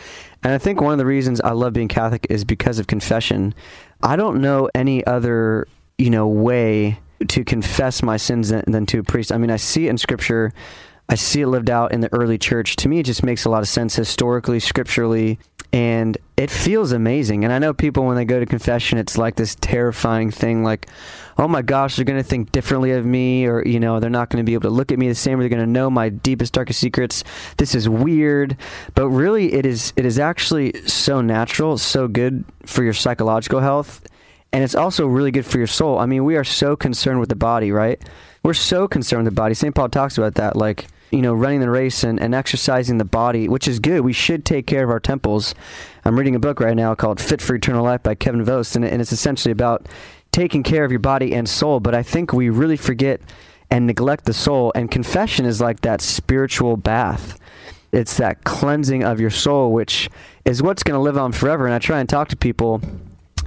And 0.44 0.52
I 0.52 0.58
think 0.58 0.82
one 0.82 0.92
of 0.92 1.00
the 1.00 1.06
reasons 1.06 1.40
I 1.40 1.52
love 1.52 1.72
being 1.72 1.88
Catholic 1.88 2.28
is 2.30 2.44
because 2.44 2.80
of 2.80 2.88
confession. 2.88 3.56
I 4.04 4.18
don't 4.18 4.42
know 4.42 4.70
any 4.76 5.06
other 5.06 5.68
you 5.98 6.10
know 6.10 6.28
way 6.28 7.00
to 7.28 7.44
confess 7.44 8.04
my 8.04 8.18
sins 8.18 8.50
than, 8.50 8.64
than 8.68 8.86
to 8.88 9.00
a 9.00 9.04
priest. 9.04 9.32
I 9.32 9.38
mean, 9.38 9.50
I 9.50 9.58
see 9.58 9.88
it 9.88 9.90
in 9.90 9.98
scripture. 9.98 10.54
I 11.10 11.16
see 11.16 11.42
it 11.42 11.48
lived 11.48 11.70
out 11.70 11.94
in 11.94 12.02
the 12.02 12.14
early 12.14 12.38
church. 12.38 12.76
To 12.78 12.90
me, 12.90 13.00
it 13.00 13.06
just 13.06 13.24
makes 13.24 13.46
a 13.46 13.50
lot 13.50 13.62
of 13.62 13.70
sense 13.70 13.96
historically, 13.96 14.60
scripturally, 14.60 15.40
and 15.72 16.18
it 16.36 16.52
feels 16.52 16.92
amazing. 16.92 17.44
And 17.44 17.54
I 17.54 17.60
know 17.60 17.74
people 17.74 18.04
when 18.04 18.18
they 18.18 18.26
go 18.26 18.40
to 18.40 18.46
confession, 18.46 18.98
it's 18.98 19.18
like 19.18 19.36
this 19.36 19.56
terrifying 19.56 20.32
thing, 20.32 20.64
like, 20.64 20.88
oh 21.38 21.48
my 21.48 21.62
gosh, 21.62 21.96
they're 21.96 22.06
going 22.06 22.22
to 22.22 22.28
think 22.28 22.52
differently 22.52 22.92
of 22.92 23.06
me, 23.06 23.46
or 23.46 23.66
you 23.66 23.80
know, 23.80 24.00
they're 24.00 24.10
not 24.10 24.30
going 24.30 24.44
to 24.44 24.48
be 24.48 24.54
able 24.54 24.70
to 24.70 24.76
look 24.76 24.92
at 24.92 25.00
me 25.00 25.08
the 25.08 25.16
same, 25.16 25.40
or 25.40 25.44
they're 25.44 25.50
going 25.50 25.66
to 25.66 25.66
know 25.66 25.90
my 25.90 26.10
deepest, 26.10 26.54
darkest 26.54 26.80
secrets. 26.80 27.24
This 27.58 27.74
is 27.74 27.88
weird, 27.88 28.58
but 28.94 29.10
really, 29.10 29.54
it 29.54 29.66
is. 29.66 29.94
It 29.96 30.06
is 30.06 30.20
actually 30.20 30.74
so 30.88 31.22
natural, 31.22 31.78
so 31.78 32.08
good 32.08 32.44
for 32.66 32.84
your 32.84 32.94
psychological 32.94 33.62
health 33.62 34.02
and 34.54 34.64
it's 34.64 34.76
also 34.76 35.06
really 35.06 35.32
good 35.32 35.46
for 35.46 35.58
your 35.58 35.68
soul. 35.68 36.00
I 36.00 36.06
mean, 36.06 36.24
we 36.24 36.36
are 36.36 36.44
so 36.44 36.76
concerned 36.76 37.20
with 37.20 37.30
the 37.30 37.36
body, 37.36 37.72
right? 37.72 38.02
We're 38.44 38.54
so 38.54 38.88
concerned 38.88 39.26
with 39.26 39.34
the 39.34 39.40
body. 39.40 39.54
St. 39.54 39.76
Paul 39.76 39.90
talks 39.90 40.18
about 40.18 40.36
that, 40.36 40.56
like, 40.56 40.88
you 41.12 41.22
know, 41.22 41.34
running 41.34 41.60
the 41.60 41.70
race 41.70 42.04
and, 42.04 42.20
and 42.20 42.34
exercising 42.34 42.98
the 42.98 43.06
body, 43.06 43.48
which 43.48 43.68
is 43.68 43.80
good. 43.80 44.02
We 44.02 44.14
should 44.14 44.46
take 44.46 44.68
care 44.68 44.84
of 44.84 44.90
our 44.90 45.00
temples. 45.00 45.56
I'm 46.06 46.18
reading 46.18 46.36
a 46.36 46.40
book 46.40 46.60
right 46.60 46.76
now 46.76 46.96
called 46.96 47.20
Fit 47.20 47.42
for 47.42 47.56
Eternal 47.56 47.84
Life 47.84 48.04
by 48.04 48.16
Kevin 48.16 48.44
Vost, 48.44 48.76
and, 48.76 48.86
and 48.86 49.02
it's 49.02 49.12
essentially 49.12 49.52
about 49.52 49.88
taking 50.32 50.64
care 50.64 50.86
of 50.86 50.92
your 50.92 51.00
body 51.00 51.34
and 51.34 51.48
soul. 51.48 51.80
But 51.80 51.96
I 51.96 52.04
think 52.04 52.34
we 52.34 52.50
really 52.50 52.78
forget 52.78 53.22
and 53.70 53.86
neglect 53.86 54.26
the 54.26 54.34
soul, 54.34 54.72
and 54.76 54.90
confession 54.90 55.46
is 55.46 55.60
like 55.60 55.82
that 55.82 56.02
spiritual 56.02 56.78
bath. 56.78 57.40
It's 57.92 58.18
that 58.18 58.44
cleansing 58.44 59.04
of 59.04 59.20
your 59.20 59.30
soul, 59.30 59.72
which 59.72 60.10
is 60.46 60.62
what's 60.62 60.84
going 60.84 60.98
to 60.98 61.02
live 61.02 61.18
on 61.18 61.32
forever. 61.32 61.66
And 61.66 61.74
I 61.74 61.80
try 61.80 62.00
and 62.00 62.08
talk 62.08 62.28
to 62.30 62.38
people 62.38 62.82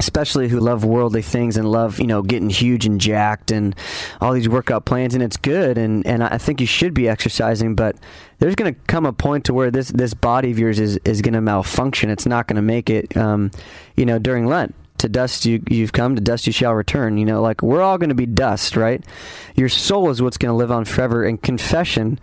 especially 0.00 0.48
who 0.48 0.58
love 0.58 0.82
worldly 0.82 1.20
things 1.20 1.58
and 1.58 1.70
love 1.70 2.00
you 2.00 2.06
know 2.06 2.22
getting 2.22 2.48
huge 2.48 2.86
and 2.86 3.00
jacked 3.00 3.50
and 3.50 3.76
all 4.20 4.32
these 4.32 4.48
workout 4.48 4.86
plans 4.86 5.14
and 5.14 5.22
it's 5.22 5.36
good 5.36 5.76
and 5.76 6.06
and 6.06 6.24
I 6.24 6.38
think 6.38 6.60
you 6.60 6.66
should 6.66 6.94
be 6.94 7.06
exercising 7.06 7.74
but 7.74 7.96
there's 8.40 8.54
going 8.54 8.74
to 8.74 8.80
come 8.86 9.06
a 9.06 9.12
point 9.12 9.44
to 9.44 9.54
where 9.54 9.70
this 9.70 9.90
this 9.90 10.14
body 10.14 10.50
of 10.50 10.58
yours 10.58 10.80
is 10.80 10.98
is 11.04 11.22
going 11.22 11.34
to 11.34 11.40
malfunction. 11.40 12.10
It's 12.10 12.26
not 12.26 12.48
going 12.48 12.56
to 12.56 12.62
make 12.62 12.90
it 12.90 13.16
um, 13.16 13.52
you 13.96 14.04
know 14.04 14.18
during 14.18 14.46
Lent. 14.46 14.74
To 14.98 15.08
dust 15.08 15.46
you 15.46 15.62
you've 15.70 15.94
come 15.94 16.14
to 16.14 16.20
dust 16.20 16.46
you 16.46 16.52
shall 16.52 16.74
return 16.74 17.16
you 17.16 17.24
know 17.24 17.40
like 17.40 17.62
we're 17.62 17.80
all 17.80 17.96
going 17.96 18.10
to 18.10 18.14
be 18.14 18.26
dust 18.26 18.76
right? 18.76 19.02
Your 19.54 19.70
soul 19.70 20.10
is 20.10 20.20
what's 20.20 20.36
going 20.36 20.50
to 20.50 20.56
live 20.56 20.70
on 20.70 20.84
forever 20.84 21.24
and 21.24 21.40
confession 21.40 22.18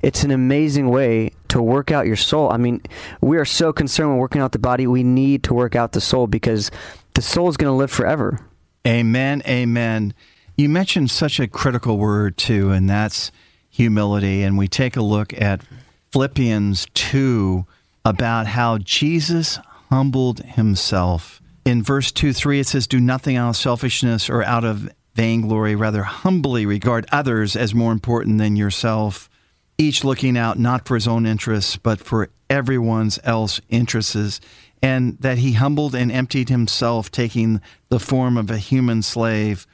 it's 0.00 0.24
an 0.24 0.30
amazing 0.30 0.88
way 0.88 1.32
to 1.48 1.60
work 1.60 1.90
out 1.90 2.06
your 2.06 2.16
soul. 2.16 2.50
I 2.50 2.56
mean 2.56 2.80
we 3.20 3.36
are 3.36 3.44
so 3.44 3.70
concerned 3.70 4.12
with 4.12 4.18
working 4.18 4.40
out 4.40 4.52
the 4.52 4.58
body 4.58 4.86
we 4.86 5.02
need 5.02 5.42
to 5.44 5.52
work 5.52 5.76
out 5.76 5.92
the 5.92 6.00
soul 6.00 6.26
because 6.26 6.70
the 7.14 7.22
soul 7.22 7.48
is 7.48 7.56
going 7.56 7.70
to 7.70 7.76
live 7.76 7.90
forever 7.90 8.40
Amen. 8.86 9.42
Amen. 9.46 10.14
You 10.56 10.68
mentioned 10.68 11.10
such 11.10 11.38
a 11.38 11.46
critical 11.46 11.98
word, 11.98 12.36
too, 12.36 12.70
and 12.70 12.90
that's 12.90 13.30
humility. 13.70 14.42
And 14.42 14.58
we 14.58 14.68
take 14.68 14.96
a 14.96 15.02
look 15.02 15.32
at 15.40 15.62
Philippians 16.10 16.88
2 16.94 17.64
about 18.04 18.48
how 18.48 18.78
Jesus 18.78 19.58
humbled 19.88 20.40
himself. 20.40 21.40
In 21.64 21.82
verse 21.82 22.10
2 22.10 22.32
3, 22.32 22.60
it 22.60 22.66
says, 22.66 22.86
Do 22.86 23.00
nothing 23.00 23.36
out 23.36 23.50
of 23.50 23.56
selfishness 23.56 24.28
or 24.28 24.42
out 24.42 24.64
of 24.64 24.92
vainglory, 25.14 25.76
rather 25.76 26.02
humbly 26.02 26.66
regard 26.66 27.06
others 27.12 27.54
as 27.54 27.74
more 27.74 27.92
important 27.92 28.38
than 28.38 28.56
yourself, 28.56 29.30
each 29.78 30.02
looking 30.02 30.36
out 30.36 30.58
not 30.58 30.88
for 30.88 30.96
his 30.96 31.06
own 31.06 31.24
interests, 31.24 31.76
but 31.76 32.00
for 32.00 32.30
everyone's 32.50 33.20
else 33.22 33.60
interests 33.68 34.40
and 34.82 35.16
that 35.20 35.38
he 35.38 35.52
humbled 35.52 35.94
and 35.94 36.10
emptied 36.10 36.48
himself, 36.48 37.10
taking 37.10 37.60
the 37.88 38.00
form 38.00 38.36
of 38.36 38.50
a 38.50 38.58
human 38.58 39.00
slave, 39.00 39.66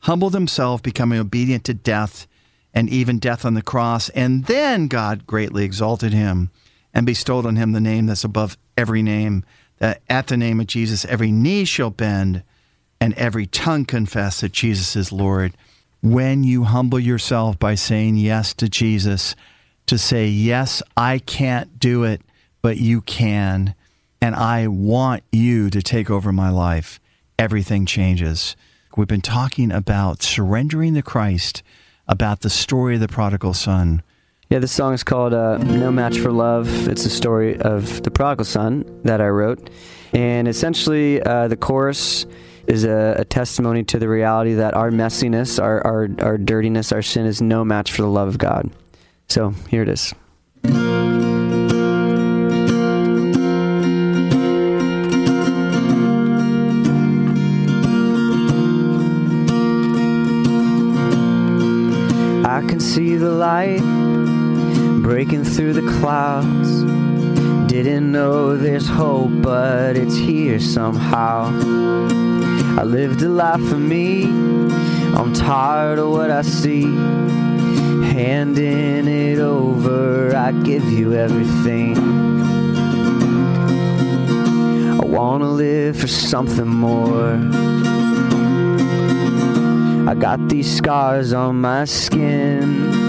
humbled 0.00 0.34
himself, 0.34 0.82
becoming 0.82 1.20
obedient 1.20 1.64
to 1.64 1.74
death, 1.74 2.26
and 2.74 2.90
even 2.90 3.18
death 3.18 3.44
on 3.44 3.54
the 3.54 3.62
cross. 3.62 4.08
And 4.10 4.44
then 4.46 4.88
God 4.88 5.26
greatly 5.26 5.64
exalted 5.64 6.12
him 6.12 6.50
and 6.92 7.06
bestowed 7.06 7.46
on 7.46 7.56
him 7.56 7.72
the 7.72 7.80
name 7.80 8.06
that's 8.06 8.24
above 8.24 8.58
every 8.76 9.02
name, 9.02 9.44
that 9.78 10.02
at 10.08 10.26
the 10.26 10.36
name 10.36 10.60
of 10.60 10.66
Jesus 10.66 11.04
every 11.04 11.30
knee 11.30 11.64
shall 11.64 11.90
bend 11.90 12.42
and 13.00 13.14
every 13.14 13.46
tongue 13.46 13.84
confess 13.84 14.40
that 14.40 14.52
Jesus 14.52 14.96
is 14.96 15.12
Lord. 15.12 15.56
When 16.02 16.42
you 16.42 16.64
humble 16.64 16.98
yourself 16.98 17.58
by 17.58 17.76
saying 17.76 18.16
yes 18.16 18.52
to 18.54 18.68
Jesus, 18.68 19.36
to 19.86 19.98
say, 19.98 20.26
Yes, 20.26 20.82
I 20.96 21.18
can't 21.18 21.78
do 21.78 22.04
it, 22.04 22.20
but 22.62 22.78
you 22.78 23.00
can 23.00 23.74
and 24.20 24.34
I 24.34 24.66
want 24.66 25.22
you 25.32 25.70
to 25.70 25.82
take 25.82 26.10
over 26.10 26.32
my 26.32 26.50
life, 26.50 27.00
everything 27.38 27.86
changes. 27.86 28.56
We've 28.96 29.06
been 29.06 29.20
talking 29.20 29.70
about 29.70 30.22
surrendering 30.22 30.94
to 30.94 31.02
Christ, 31.02 31.62
about 32.08 32.40
the 32.40 32.50
story 32.50 32.94
of 32.94 33.00
the 33.00 33.08
prodigal 33.08 33.54
son. 33.54 34.02
Yeah, 34.48 34.60
this 34.60 34.72
song 34.72 34.94
is 34.94 35.02
called 35.02 35.34
uh, 35.34 35.58
No 35.58 35.90
Match 35.90 36.18
for 36.18 36.30
Love. 36.30 36.88
It's 36.88 37.04
a 37.04 37.10
story 37.10 37.58
of 37.58 38.02
the 38.04 38.10
prodigal 38.10 38.44
son 38.44 39.00
that 39.02 39.20
I 39.20 39.28
wrote. 39.28 39.70
And 40.12 40.46
essentially, 40.46 41.20
uh, 41.20 41.48
the 41.48 41.56
chorus 41.56 42.26
is 42.66 42.84
a, 42.84 43.16
a 43.18 43.24
testimony 43.24 43.84
to 43.84 43.98
the 43.98 44.08
reality 44.08 44.54
that 44.54 44.74
our 44.74 44.90
messiness, 44.90 45.62
our, 45.62 45.84
our, 45.86 46.08
our 46.20 46.38
dirtiness, 46.38 46.92
our 46.92 47.02
sin 47.02 47.26
is 47.26 47.42
no 47.42 47.64
match 47.64 47.92
for 47.92 48.02
the 48.02 48.08
love 48.08 48.28
of 48.28 48.38
God. 48.38 48.70
So 49.28 49.50
here 49.68 49.82
it 49.82 49.88
is. 49.88 50.14
The 63.18 63.30
light 63.30 63.80
breaking 65.02 65.44
through 65.44 65.72
the 65.72 65.98
clouds. 66.00 66.82
Didn't 67.70 68.10
know 68.10 68.56
there's 68.56 68.88
hope, 68.88 69.30
but 69.42 69.96
it's 69.96 70.16
here 70.16 70.58
somehow. 70.58 71.46
I 72.78 72.82
lived 72.82 73.22
a 73.22 73.28
life 73.28 73.62
for 73.68 73.78
me. 73.78 74.24
I'm 74.24 75.32
tired 75.32 75.98
of 75.98 76.10
what 76.10 76.30
I 76.30 76.42
see. 76.42 76.84
Handing 78.12 79.06
it 79.06 79.38
over, 79.38 80.34
I 80.34 80.52
give 80.52 80.84
you 80.84 81.14
everything. 81.14 81.96
I 85.00 85.04
wanna 85.04 85.48
live 85.48 85.96
for 85.98 86.08
something 86.08 86.68
more. 86.68 87.34
I 90.08 90.14
got 90.14 90.48
these 90.48 90.76
scars 90.76 91.32
on 91.32 91.60
my 91.60 91.84
skin. 91.84 93.05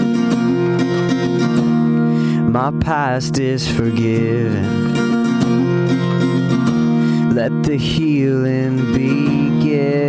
My 2.50 2.70
past 2.80 3.38
is 3.38 3.68
forgiven. 3.70 4.64
Let 7.34 7.62
the 7.62 7.76
healing 7.76 8.76
begin. 8.94 10.08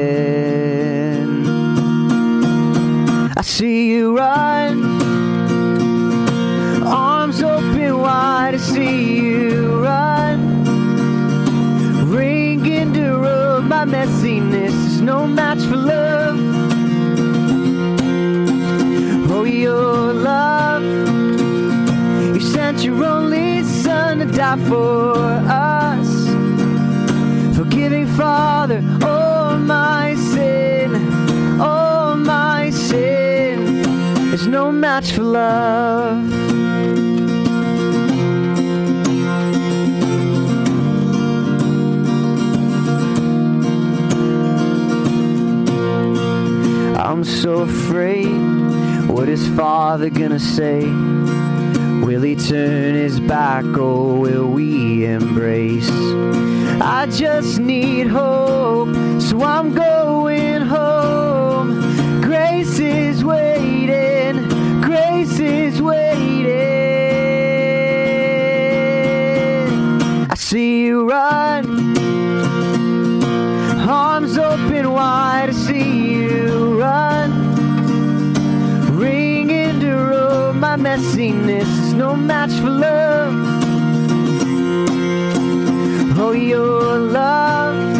I 3.38 3.41
see 3.41 3.91
you 3.91 4.17
run, 4.17 5.01
arms 6.88 7.43
open 7.43 7.98
wide. 8.00 8.55
I 8.55 8.58
see 8.58 9.19
you 9.19 9.84
run, 9.84 10.39
ring 12.10 12.65
into 12.65 13.17
road. 13.17 13.65
My 13.65 13.84
messiness 13.84 14.74
is 14.88 15.01
no 15.01 15.27
match 15.27 15.60
for 15.65 15.75
love. 15.75 16.39
Oh, 19.29 19.43
you 19.43 19.69
sent 19.69 20.09
your 22.89 23.05
only 23.05 23.63
son 23.63 24.19
to 24.19 24.25
die 24.25 24.58
for 24.67 25.15
us. 25.15 26.10
Forgiving 27.55 28.08
Father, 28.08 28.81
all 29.03 29.58
my 29.58 30.15
sin, 30.15 30.89
all 31.60 32.15
my 32.15 32.69
sin. 32.72 33.84
There's 34.29 34.48
no 34.48 34.72
match 34.72 35.12
for 35.12 35.24
love. 35.24 36.34
I'm 46.98 47.24
so 47.24 47.62
afraid. 47.62 48.39
What 49.08 49.27
is 49.29 49.48
Father 49.50 50.10
gonna 50.10 50.39
say? 50.39 51.09
Will 52.10 52.24
he 52.24 52.36
turn 52.36 52.96
his 52.96 53.20
back 53.20 53.63
or 53.78 54.20
will 54.20 54.48
we 54.50 55.06
embrace? 55.06 55.92
I 56.82 57.06
just 57.06 57.60
need 57.60 58.08
hope, 58.08 58.96
so 59.22 59.44
I'm 59.44 59.75
going 59.75 60.62
home. 60.62 61.80
Grace 62.20 62.80
is 62.80 63.24
waiting, 63.24 64.50
grace 64.82 65.38
is 65.39 65.84
waiting. 65.84 66.08
I 70.32 70.36
see 70.36 70.86
you 70.86 71.08
run, 71.08 71.96
arms 73.88 74.36
open 74.36 74.94
wide. 74.94 75.50
I 75.50 75.51
see 75.51 76.16
you 76.16 76.80
run, 76.82 77.19
My 80.70 80.76
messiness 80.78 81.68
is 81.84 81.94
no 81.96 82.16
match 82.16 82.52
for 82.62 82.70
love. 82.70 83.34
Oh, 86.20 86.32
your 86.32 87.00
love, 87.00 88.00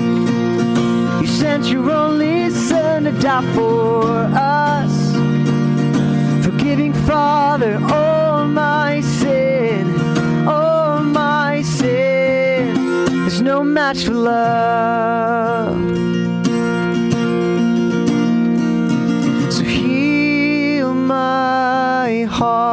you 1.20 1.28
sent 1.28 1.66
your 1.66 1.90
only 1.90 2.52
son 2.52 3.06
to 3.06 3.12
die 3.14 3.42
for 3.56 4.06
us. 4.36 4.94
Forgiving 6.46 6.94
Father, 6.94 7.80
all 7.92 8.46
my 8.46 9.02
sin, 9.02 9.88
all 10.48 11.00
my 11.02 11.64
sin. 11.64 12.76
There's 13.22 13.42
no 13.42 13.64
match 13.64 14.04
for 14.04 14.14
love. 14.14 15.76
So 19.52 19.64
heal 19.64 20.94
my 20.94 22.28
heart, 22.30 22.69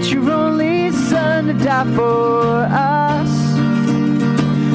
sent 0.00 0.12
your 0.12 0.32
only 0.32 0.90
son 0.92 1.46
to 1.46 1.52
die 1.52 1.94
for 1.94 2.66
us. 2.70 3.30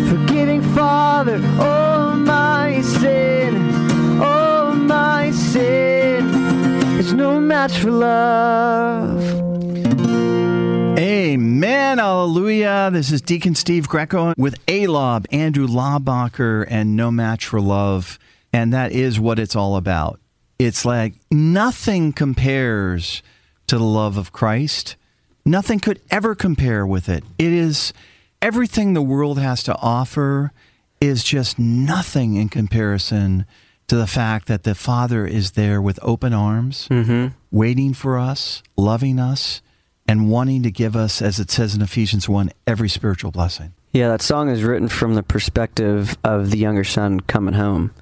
Forgiving 0.09 0.61
Father, 0.61 1.41
all 1.59 2.15
my 2.15 2.81
sin, 2.81 4.21
all 4.21 4.75
my 4.75 5.31
sin. 5.31 6.31
There's 6.93 7.13
no 7.13 7.39
match 7.39 7.77
for 7.79 7.91
love. 7.91 9.23
Amen. 10.97 11.97
Hallelujah. 11.97 12.89
This 12.93 13.11
is 13.11 13.21
Deacon 13.21 13.55
Steve 13.55 13.88
Greco 13.89 14.33
with 14.38 14.55
A 14.67 14.85
ALOB, 14.85 15.25
Andrew 15.31 15.67
Laubacher, 15.67 16.65
and 16.69 16.95
No 16.95 17.11
Match 17.11 17.45
for 17.45 17.59
Love. 17.59 18.19
And 18.53 18.71
that 18.73 18.91
is 18.91 19.19
what 19.19 19.39
it's 19.39 19.55
all 19.55 19.75
about. 19.75 20.19
It's 20.57 20.85
like 20.85 21.15
nothing 21.31 22.13
compares 22.13 23.21
to 23.67 23.77
the 23.77 23.83
love 23.83 24.17
of 24.17 24.31
Christ. 24.31 24.95
Nothing 25.45 25.79
could 25.79 26.01
ever 26.10 26.34
compare 26.34 26.86
with 26.86 27.08
it. 27.08 27.23
It 27.38 27.53
is 27.53 27.93
everything 28.41 28.93
the 28.93 29.01
world 29.01 29.38
has 29.39 29.62
to 29.63 29.75
offer 29.77 30.51
is 30.99 31.23
just 31.23 31.60
nothing 31.60 32.36
in 32.36 32.49
comparison 32.49 33.45
to 33.88 33.95
the 33.95 34.08
fact 34.08 34.47
that 34.47 34.63
the 34.63 34.73
Father 34.73 35.27
is 35.27 35.51
there 35.51 35.81
with 35.81 35.99
open 36.01 36.34
arms, 36.34 36.88
mm-hmm. 36.89 37.36
waiting 37.51 37.93
for 37.93 38.17
us, 38.17 38.63
loving 38.75 39.19
us, 39.19 39.62
and 40.08 40.29
wanting 40.29 40.63
to 40.63 40.71
give 40.71 40.95
us, 40.95 41.21
as 41.21 41.39
it 41.39 41.51
says 41.51 41.75
in 41.75 41.81
Ephesians 41.81 42.27
1, 42.27 42.51
every 42.65 42.89
spiritual 42.89 43.31
blessing. 43.31 43.73
Yeah, 43.95 44.10
that 44.10 44.21
song 44.21 44.49
is 44.49 44.62
written 44.62 44.89
from 44.89 45.15
the 45.15 45.23
perspective 45.23 46.17
of 46.21 46.51
the 46.51 46.58
younger 46.58 46.84
son 46.84 47.21
coming 47.21 47.53
home. 47.53 47.93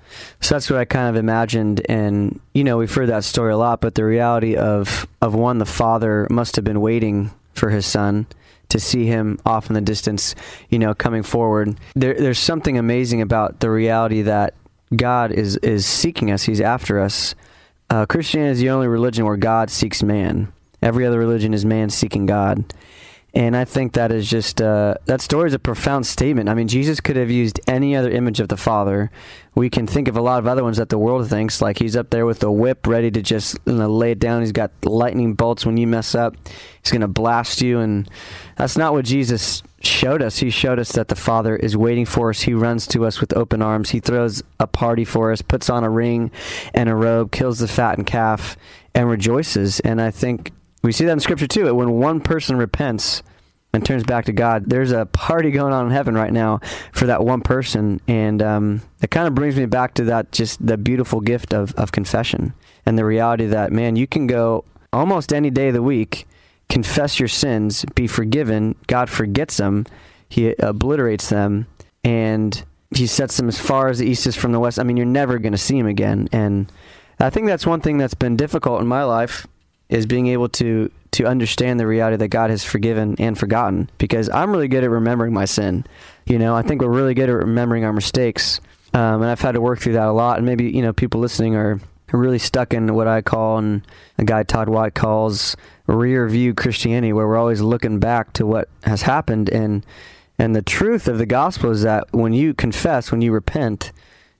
So 0.41 0.55
that's 0.55 0.67
what 0.67 0.79
I 0.79 0.85
kind 0.85 1.07
of 1.07 1.15
imagined. 1.15 1.85
And, 1.87 2.39
you 2.51 2.63
know, 2.63 2.77
we've 2.77 2.91
heard 2.91 3.09
that 3.09 3.23
story 3.23 3.53
a 3.53 3.57
lot, 3.57 3.79
but 3.79 3.93
the 3.93 4.03
reality 4.03 4.55
of, 4.55 5.05
of 5.21 5.35
one, 5.35 5.59
the 5.59 5.67
father 5.67 6.25
must 6.31 6.55
have 6.55 6.65
been 6.65 6.81
waiting 6.81 7.29
for 7.53 7.69
his 7.69 7.85
son 7.85 8.25
to 8.69 8.79
see 8.79 9.05
him 9.05 9.37
off 9.45 9.67
in 9.67 9.75
the 9.75 9.81
distance, 9.81 10.33
you 10.67 10.79
know, 10.79 10.95
coming 10.95 11.21
forward. 11.21 11.77
There, 11.93 12.15
there's 12.15 12.39
something 12.39 12.75
amazing 12.79 13.21
about 13.21 13.59
the 13.59 13.69
reality 13.69 14.23
that 14.23 14.55
God 14.95 15.31
is, 15.31 15.57
is 15.57 15.85
seeking 15.85 16.31
us, 16.31 16.41
He's 16.41 16.59
after 16.59 16.99
us. 16.99 17.35
Uh, 17.91 18.07
Christianity 18.07 18.53
is 18.53 18.59
the 18.59 18.71
only 18.71 18.87
religion 18.87 19.25
where 19.25 19.37
God 19.37 19.69
seeks 19.69 20.01
man. 20.01 20.51
Every 20.81 21.05
other 21.05 21.19
religion 21.19 21.53
is 21.53 21.65
man 21.65 21.91
seeking 21.91 22.25
God. 22.25 22.65
And 23.35 23.57
I 23.57 23.65
think 23.65 23.93
that 23.93 24.11
is 24.11 24.29
just 24.29 24.61
uh, 24.61 24.93
that 25.05 25.19
story 25.19 25.47
is 25.47 25.55
a 25.55 25.59
profound 25.59 26.05
statement. 26.05 26.49
I 26.49 26.53
mean, 26.53 26.67
Jesus 26.67 26.99
could 26.99 27.15
have 27.15 27.31
used 27.31 27.59
any 27.67 27.95
other 27.95 28.11
image 28.11 28.39
of 28.39 28.47
the 28.47 28.57
Father. 28.57 29.09
We 29.55 29.71
can 29.71 29.87
think 29.87 30.07
of 30.07 30.15
a 30.15 30.21
lot 30.21 30.37
of 30.37 30.45
other 30.45 30.63
ones 30.63 30.77
that 30.77 30.89
the 30.89 30.99
world 30.99 31.27
thinks, 31.27 31.59
like 31.59 31.79
he's 31.79 31.95
up 31.95 32.11
there 32.11 32.27
with 32.27 32.43
a 32.43 32.51
whip, 32.51 32.85
ready 32.85 33.09
to 33.09 33.23
just 33.23 33.57
you 33.65 33.73
know, 33.73 33.87
lay 33.87 34.11
it 34.11 34.19
down. 34.19 34.41
He's 34.41 34.51
got 34.51 34.71
lightning 34.83 35.33
bolts 35.33 35.65
when 35.65 35.77
you 35.77 35.87
mess 35.87 36.13
up. 36.13 36.35
He's 36.83 36.91
going 36.91 37.01
to 37.01 37.07
blast 37.07 37.59
you, 37.59 37.79
and 37.79 38.07
that's 38.55 38.77
not 38.77 38.93
what 38.93 39.05
Jesus 39.05 39.63
showed 39.81 40.21
us. 40.21 40.37
He 40.37 40.51
showed 40.51 40.77
us 40.77 40.91
that 40.91 41.07
the 41.07 41.15
Father 41.15 41.55
is 41.55 41.75
waiting 41.75 42.05
for 42.05 42.29
us. 42.29 42.41
He 42.41 42.53
runs 42.53 42.85
to 42.87 43.03
us 43.03 43.19
with 43.19 43.35
open 43.35 43.63
arms. 43.63 43.89
He 43.89 43.99
throws 43.99 44.43
a 44.59 44.67
party 44.67 45.05
for 45.05 45.31
us, 45.31 45.41
puts 45.41 45.71
on 45.71 45.83
a 45.83 45.89
ring 45.89 46.29
and 46.75 46.87
a 46.87 46.95
robe, 46.95 47.31
kills 47.31 47.57
the 47.57 47.67
fattened 47.67 48.05
calf, 48.05 48.57
and 48.93 49.09
rejoices. 49.09 49.79
And 49.79 49.99
I 49.99 50.11
think 50.11 50.51
we 50.83 50.91
see 50.91 51.05
that 51.05 51.13
in 51.13 51.19
Scripture 51.19 51.47
too. 51.47 51.73
When 51.73 51.91
one 51.93 52.19
person 52.19 52.57
repents 52.57 53.23
and 53.73 53.85
turns 53.85 54.03
back 54.03 54.25
to 54.25 54.33
God, 54.33 54.65
there's 54.67 54.91
a 54.91 55.05
party 55.07 55.49
going 55.49 55.73
on 55.73 55.87
in 55.87 55.91
heaven 55.91 56.13
right 56.13 56.31
now 56.31 56.59
for 56.91 57.07
that 57.07 57.23
one 57.23 57.41
person. 57.41 58.01
And 58.07 58.43
um, 58.43 58.81
it 59.01 59.09
kind 59.09 59.27
of 59.27 59.33
brings 59.33 59.55
me 59.55 59.65
back 59.65 59.95
to 59.95 60.03
that 60.05 60.31
just 60.31 60.65
the 60.65 60.77
beautiful 60.77 61.21
gift 61.21 61.53
of, 61.53 61.73
of 61.75 61.91
confession 61.91 62.53
and 62.85 62.97
the 62.97 63.05
reality 63.05 63.47
that, 63.47 63.71
man, 63.71 63.95
you 63.95 64.05
can 64.05 64.27
go 64.27 64.65
almost 64.91 65.33
any 65.33 65.49
day 65.49 65.69
of 65.69 65.73
the 65.73 65.81
week, 65.81 66.27
confess 66.69 67.19
your 67.19 67.29
sins, 67.29 67.85
be 67.95 68.05
forgiven. 68.05 68.75
God 68.87 69.09
forgets 69.09 69.57
them, 69.57 69.85
He 70.27 70.53
obliterates 70.59 71.29
them, 71.29 71.65
and 72.03 72.63
He 72.93 73.07
sets 73.07 73.37
them 73.37 73.47
as 73.47 73.57
far 73.57 73.87
as 73.87 73.99
the 73.99 74.05
east 74.05 74.27
is 74.27 74.35
from 74.35 74.51
the 74.51 74.59
west. 74.59 74.79
I 74.79 74.83
mean, 74.83 74.97
you're 74.97 75.05
never 75.05 75.39
going 75.39 75.53
to 75.53 75.57
see 75.57 75.79
Him 75.79 75.87
again. 75.87 76.27
And 76.33 76.71
I 77.19 77.29
think 77.29 77.47
that's 77.47 77.65
one 77.65 77.79
thing 77.79 77.97
that's 77.97 78.13
been 78.13 78.35
difficult 78.35 78.81
in 78.81 78.87
my 78.87 79.03
life 79.03 79.47
is 79.93 80.07
being 80.07 80.27
able 80.27 80.49
to 80.49 80.91
to 81.11 81.25
understand 81.27 81.79
the 81.79 81.85
reality 81.85 82.17
that 82.17 82.29
God 82.29 82.49
has 82.49 82.63
forgiven 82.63 83.15
and 83.19 83.37
forgotten 83.37 83.87
because 83.99 84.29
I'm 84.31 84.49
really 84.49 84.67
good 84.67 84.83
at 84.83 84.89
remembering 84.89 85.31
my 85.31 85.45
sin. 85.45 85.85
You 86.25 86.39
know, 86.39 86.55
I 86.55 86.63
think 86.63 86.81
we're 86.81 86.89
really 86.89 87.13
good 87.13 87.29
at 87.29 87.35
remembering 87.35 87.85
our 87.85 87.93
mistakes. 87.93 88.59
Um, 88.95 89.21
and 89.21 89.25
I've 89.25 89.39
had 89.39 89.51
to 89.51 89.61
work 89.61 89.77
through 89.77 89.93
that 89.93 90.07
a 90.07 90.11
lot. 90.11 90.37
And 90.37 90.45
maybe, 90.47 90.71
you 90.71 90.81
know, 90.81 90.91
people 90.91 91.21
listening 91.21 91.55
are 91.55 91.79
really 92.11 92.39
stuck 92.39 92.73
in 92.73 92.95
what 92.95 93.07
I 93.07 93.21
call 93.21 93.59
and 93.59 93.85
a 94.17 94.23
guy 94.23 94.41
Todd 94.41 94.69
White 94.69 94.95
calls 94.95 95.55
rear 95.85 96.27
view 96.27 96.55
Christianity, 96.55 97.13
where 97.13 97.27
we're 97.27 97.37
always 97.37 97.61
looking 97.61 97.99
back 97.99 98.33
to 98.33 98.45
what 98.47 98.69
has 98.83 99.03
happened. 99.03 99.49
And, 99.49 99.85
and 100.39 100.55
the 100.55 100.63
truth 100.63 101.07
of 101.07 101.19
the 101.19 101.27
gospel 101.27 101.69
is 101.69 101.83
that 101.83 102.11
when 102.11 102.33
you 102.33 102.55
confess, 102.55 103.11
when 103.11 103.21
you 103.21 103.31
repent, 103.31 103.91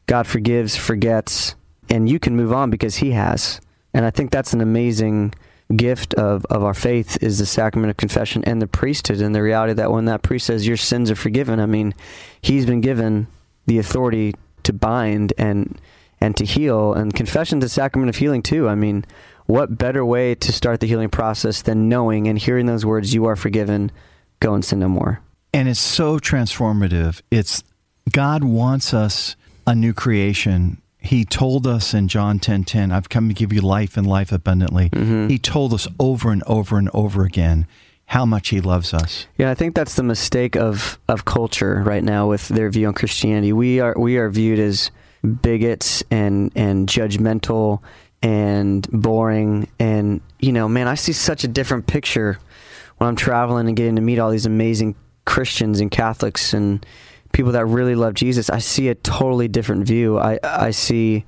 God 0.08 0.26
forgives, 0.26 0.76
forgets, 0.76 1.54
and 1.88 2.10
you 2.10 2.18
can 2.18 2.36
move 2.36 2.52
on 2.52 2.72
because 2.72 2.96
he 2.96 3.12
has. 3.12 3.62
And 3.94 4.06
I 4.06 4.12
think 4.12 4.32
that's 4.32 4.54
an 4.54 4.62
amazing 4.62 5.34
gift 5.76 6.14
of, 6.16 6.46
of 6.46 6.64
our 6.64 6.74
faith 6.74 7.22
is 7.22 7.40
the 7.40 7.46
sacrament 7.46 7.90
of 7.92 7.98
confession 7.98 8.44
and 8.46 8.62
the 8.62 8.68
priesthood 8.68 9.22
and 9.22 9.34
the 9.34 9.42
reality 9.42 9.74
that 9.74 9.92
when 9.92 10.06
that 10.06 10.22
priest 10.22 10.48
says 10.48 10.68
your 10.68 10.78
sins 10.78 11.10
are 11.10 11.16
forgiven, 11.16 11.60
I 11.60 11.66
mean, 11.66 11.94
he's 12.42 12.66
been 12.66 12.82
given 12.82 13.28
the 13.66 13.80
authority 13.80 14.34
to 14.64 14.74
bind 14.74 15.34
and 15.38 15.80
and 16.20 16.38
to 16.38 16.46
heal 16.46 16.94
and 16.94 17.14
confession 17.14 17.60
the 17.60 17.68
sacrament 17.68 18.10
of 18.10 18.16
healing 18.16 18.42
too. 18.42 18.70
I 18.70 18.76
mean, 18.76 19.04
what 19.46 19.78
better 19.78 20.06
way 20.06 20.36
to 20.36 20.54
start 20.54 20.80
the 20.80 20.88
healing 20.88 21.10
process 21.10 21.62
than 21.62 21.90
knowing 21.90 22.28
and 22.28 22.40
hearing 22.40 22.66
those 22.66 22.86
words, 22.86 23.14
you 23.14 23.26
are 23.26 23.36
forgiven, 23.36 23.92
go 24.40 24.54
and 24.54 24.64
sin 24.64 24.80
no 24.80 24.88
more. 24.88 25.22
And 25.54 25.68
it's 25.68 25.82
so 25.82 26.20
transformative. 26.20 27.22
It's 27.30 27.64
God 28.12 28.44
wants 28.44 28.94
us 28.94 29.36
a 29.68 29.76
new 29.76 29.94
creation 29.94 30.82
he 31.04 31.26
told 31.26 31.68
us 31.68 31.94
in 31.94 32.08
John 32.08 32.40
10:10, 32.40 32.42
10, 32.42 32.64
10, 32.64 32.92
I've 32.92 33.10
come 33.10 33.28
to 33.28 33.34
give 33.34 33.52
you 33.52 33.62
life 33.62 33.98
and 33.98 34.08
life 34.08 34.32
abundantly. 34.32 34.90
Mm-hmm. 34.90 35.28
He 35.28 35.38
told 35.38 35.74
us 35.74 35.88
over 36.00 36.32
and 36.32 36.42
over 36.48 36.78
and 36.78 36.90
over 36.94 37.26
again 37.26 37.68
how 38.08 38.26
much 38.26 38.50
he 38.50 38.62
loves 38.62 38.94
us. 38.94 39.28
Yeah, 39.38 39.52
I 39.52 39.54
think 39.54 39.76
that's 39.76 39.96
the 39.96 40.04
mistake 40.04 40.56
of 40.56 40.98
of 41.08 41.26
culture 41.26 41.84
right 41.86 42.04
now 42.04 42.30
with 42.30 42.48
their 42.48 42.70
view 42.70 42.88
on 42.88 42.94
Christianity. 42.94 43.52
We 43.52 43.82
are 43.82 43.94
we 43.98 44.18
are 44.18 44.30
viewed 44.30 44.60
as 44.60 44.92
bigots 45.42 46.04
and 46.10 46.52
and 46.56 46.88
judgmental 46.88 47.82
and 48.22 48.88
boring 48.92 49.68
and 49.80 50.22
you 50.40 50.54
know, 50.54 50.70
man, 50.70 50.88
I 50.88 50.96
see 50.96 51.14
such 51.14 51.44
a 51.44 51.48
different 51.50 51.86
picture 51.88 52.40
when 52.98 53.10
I'm 53.10 53.16
traveling 53.18 53.68
and 53.68 53.76
getting 53.76 53.98
to 53.98 54.02
meet 54.02 54.20
all 54.20 54.30
these 54.30 54.46
amazing 54.46 54.96
Christians 55.26 55.80
and 55.80 55.92
Catholics 55.92 56.54
and 56.54 56.86
people 57.34 57.52
that 57.52 57.66
really 57.66 57.96
love 57.96 58.14
Jesus, 58.14 58.50
I 58.50 58.60
see 58.60 58.88
a 58.88 58.96
totally 58.96 59.50
different 59.50 59.86
view. 59.86 60.18
I 60.18 60.40
I 60.44 60.72
see 60.72 61.26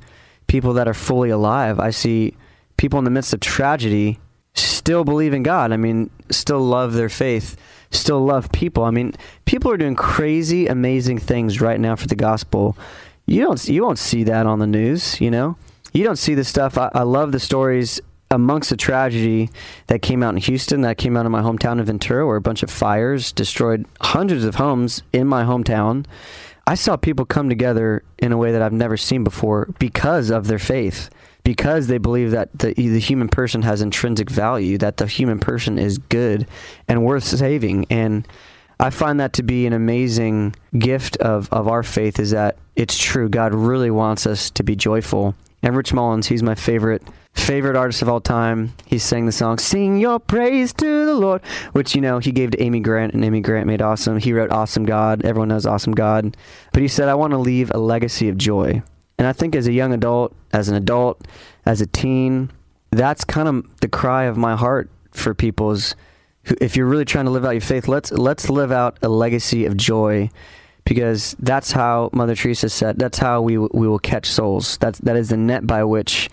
people 0.47 0.73
that 0.73 0.87
are 0.87 0.93
fully 0.93 1.29
alive. 1.29 1.79
I 1.79 1.89
see 1.89 2.35
people 2.77 2.97
in 2.99 3.05
the 3.05 3.11
midst 3.11 3.33
of 3.33 3.41
tragedy 3.41 4.19
still 4.53 5.03
believe 5.03 5.33
in 5.33 5.43
God. 5.43 5.73
I 5.73 5.77
mean, 5.77 6.09
still 6.29 6.61
love 6.61 6.93
their 6.93 7.09
faith, 7.09 7.57
still 7.91 8.23
love 8.23 8.51
people. 8.51 8.83
I 8.83 8.91
mean, 8.91 9.13
people 9.45 9.69
are 9.71 9.77
doing 9.77 9.95
crazy, 9.95 10.67
amazing 10.67 11.17
things 11.17 11.59
right 11.59 11.79
now 11.79 11.95
for 11.95 12.07
the 12.07 12.15
gospel. 12.15 12.77
You 13.25 13.41
don't 13.41 13.67
you 13.67 13.83
won't 13.83 13.99
see 13.99 14.23
that 14.23 14.45
on 14.45 14.59
the 14.59 14.67
news, 14.67 15.19
you 15.19 15.31
know. 15.31 15.57
You 15.91 16.03
don't 16.03 16.17
see 16.17 16.35
the 16.35 16.43
stuff. 16.43 16.77
I, 16.77 16.91
I 16.93 17.03
love 17.03 17.31
the 17.31 17.39
stories 17.39 17.99
amongst 18.35 18.69
the 18.69 18.77
tragedy 18.77 19.49
that 19.87 20.01
came 20.01 20.21
out 20.21 20.33
in 20.33 20.41
Houston, 20.41 20.81
that 20.81 20.97
came 20.97 21.15
out 21.15 21.25
in 21.25 21.31
my 21.31 21.41
hometown 21.41 21.79
of 21.79 21.87
Ventura, 21.87 22.27
where 22.27 22.35
a 22.35 22.41
bunch 22.41 22.63
of 22.63 22.69
fires 22.69 23.31
destroyed 23.31 23.85
hundreds 24.01 24.43
of 24.43 24.55
homes 24.55 25.01
in 25.13 25.25
my 25.25 25.43
hometown, 25.43 26.05
I 26.67 26.75
saw 26.75 26.97
people 26.97 27.25
come 27.25 27.47
together 27.47 28.03
in 28.19 28.31
a 28.31 28.37
way 28.37 28.51
that 28.51 28.61
I've 28.61 28.73
never 28.73 28.97
seen 28.97 29.23
before 29.23 29.69
because 29.79 30.29
of 30.29 30.47
their 30.47 30.59
faith, 30.59 31.09
because 31.43 31.87
they 31.87 31.97
believe 31.97 32.31
that 32.31 32.49
the, 32.57 32.73
the 32.73 32.99
human 32.99 33.29
person 33.29 33.61
has 33.61 33.81
intrinsic 33.81 34.29
value, 34.29 34.77
that 34.79 34.97
the 34.97 35.07
human 35.07 35.39
person 35.39 35.79
is 35.79 35.97
good 35.97 36.45
and 36.87 37.05
worth 37.05 37.23
saving. 37.23 37.85
And 37.89 38.27
I 38.79 38.89
find 38.89 39.19
that 39.21 39.33
to 39.33 39.43
be 39.43 39.65
an 39.65 39.73
amazing 39.73 40.55
gift 40.77 41.15
of, 41.17 41.47
of 41.53 41.69
our 41.69 41.83
faith 41.83 42.19
is 42.19 42.31
that 42.31 42.57
it's 42.75 42.97
true. 42.97 43.29
God 43.29 43.53
really 43.53 43.91
wants 43.91 44.27
us 44.27 44.49
to 44.51 44.63
be 44.63 44.75
joyful. 44.75 45.35
And 45.63 45.77
Rich 45.77 45.93
Mullins, 45.93 46.27
he's 46.27 46.43
my 46.43 46.55
favorite 46.55 47.01
favorite 47.35 47.75
artist 47.75 48.01
of 48.01 48.09
all 48.09 48.21
time. 48.21 48.73
He 48.85 48.97
sang 48.97 49.25
the 49.25 49.31
song 49.31 49.57
"Sing 49.59 49.97
Your 49.97 50.19
Praise 50.19 50.73
to 50.73 51.05
the 51.05 51.13
Lord," 51.13 51.41
which 51.73 51.95
you 51.95 52.01
know 52.01 52.19
he 52.19 52.31
gave 52.31 52.51
to 52.51 52.61
Amy 52.61 52.79
Grant, 52.79 53.13
and 53.13 53.23
Amy 53.23 53.41
Grant 53.41 53.67
made 53.67 53.81
awesome. 53.81 54.17
He 54.17 54.33
wrote 54.33 54.51
"Awesome 54.51 54.85
God." 54.85 55.23
Everyone 55.23 55.49
knows 55.49 55.65
"Awesome 55.65 55.93
God," 55.93 56.35
but 56.73 56.81
he 56.81 56.87
said, 56.87 57.07
"I 57.07 57.15
want 57.15 57.31
to 57.31 57.37
leave 57.37 57.71
a 57.73 57.77
legacy 57.77 58.29
of 58.29 58.37
joy." 58.37 58.81
And 59.17 59.27
I 59.27 59.33
think 59.33 59.55
as 59.55 59.67
a 59.67 59.73
young 59.73 59.93
adult, 59.93 60.35
as 60.51 60.69
an 60.69 60.75
adult, 60.75 61.25
as 61.65 61.81
a 61.81 61.85
teen, 61.85 62.51
that's 62.91 63.23
kind 63.23 63.47
of 63.47 63.65
the 63.81 63.87
cry 63.87 64.23
of 64.23 64.37
my 64.37 64.55
heart 64.55 64.89
for 65.11 65.33
people 65.33 65.71
is 65.71 65.95
if 66.61 66.75
you're 66.75 66.85
really 66.85 67.05
trying 67.05 67.25
to 67.25 67.31
live 67.31 67.45
out 67.45 67.51
your 67.51 67.61
faith, 67.61 67.87
let's 67.87 68.11
let's 68.11 68.49
live 68.49 68.71
out 68.71 68.97
a 69.01 69.09
legacy 69.09 69.65
of 69.65 69.77
joy 69.77 70.29
because 70.85 71.35
that's 71.39 71.71
how 71.71 72.09
Mother 72.13 72.35
Teresa 72.35 72.69
said. 72.69 72.97
That's 72.97 73.17
how 73.17 73.41
we 73.41 73.57
we 73.57 73.87
will 73.87 73.99
catch 73.99 74.27
souls. 74.27 74.77
That's 74.77 74.99
that 74.99 75.15
is 75.15 75.29
the 75.29 75.37
net 75.37 75.67
by 75.67 75.83
which 75.83 76.29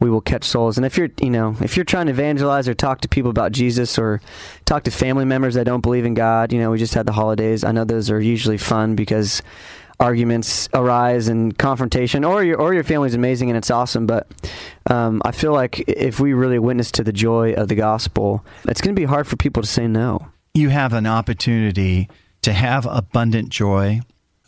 we 0.00 0.10
will 0.10 0.22
catch 0.22 0.44
souls. 0.44 0.78
And 0.78 0.86
if 0.86 0.96
you're 0.96 1.10
you 1.20 1.30
know 1.30 1.54
if 1.60 1.76
you're 1.76 1.84
trying 1.84 2.06
to 2.06 2.12
evangelize 2.12 2.68
or 2.68 2.74
talk 2.74 3.02
to 3.02 3.08
people 3.08 3.30
about 3.30 3.52
Jesus 3.52 3.98
or 3.98 4.20
talk 4.64 4.84
to 4.84 4.90
family 4.90 5.26
members 5.26 5.54
that 5.54 5.64
don't 5.64 5.82
believe 5.82 6.06
in 6.06 6.14
God, 6.14 6.52
you 6.52 6.58
know 6.58 6.70
we 6.70 6.78
just 6.78 6.94
had 6.94 7.06
the 7.06 7.12
holidays. 7.12 7.62
I 7.62 7.72
know 7.72 7.84
those 7.84 8.10
are 8.10 8.20
usually 8.20 8.58
fun 8.58 8.96
because 8.96 9.42
arguments 10.00 10.66
arise 10.72 11.28
and 11.28 11.56
confrontation 11.58 12.24
or 12.24 12.42
your 12.42 12.58
or 12.58 12.72
your 12.72 12.82
family's 12.82 13.14
amazing 13.14 13.50
and 13.50 13.58
it's 13.58 13.70
awesome 13.70 14.06
but 14.06 14.26
um, 14.88 15.20
i 15.26 15.30
feel 15.30 15.52
like 15.52 15.78
if 15.80 16.18
we 16.18 16.32
really 16.32 16.58
witness 16.58 16.90
to 16.90 17.04
the 17.04 17.12
joy 17.12 17.52
of 17.52 17.68
the 17.68 17.74
gospel 17.74 18.42
it's 18.66 18.80
going 18.80 18.96
to 18.96 18.98
be 18.98 19.04
hard 19.04 19.26
for 19.26 19.36
people 19.36 19.62
to 19.62 19.68
say 19.68 19.86
no 19.86 20.26
you 20.54 20.70
have 20.70 20.94
an 20.94 21.06
opportunity 21.06 22.08
to 22.42 22.52
have 22.52 22.86
abundant 22.86 23.48
joy, 23.50 24.00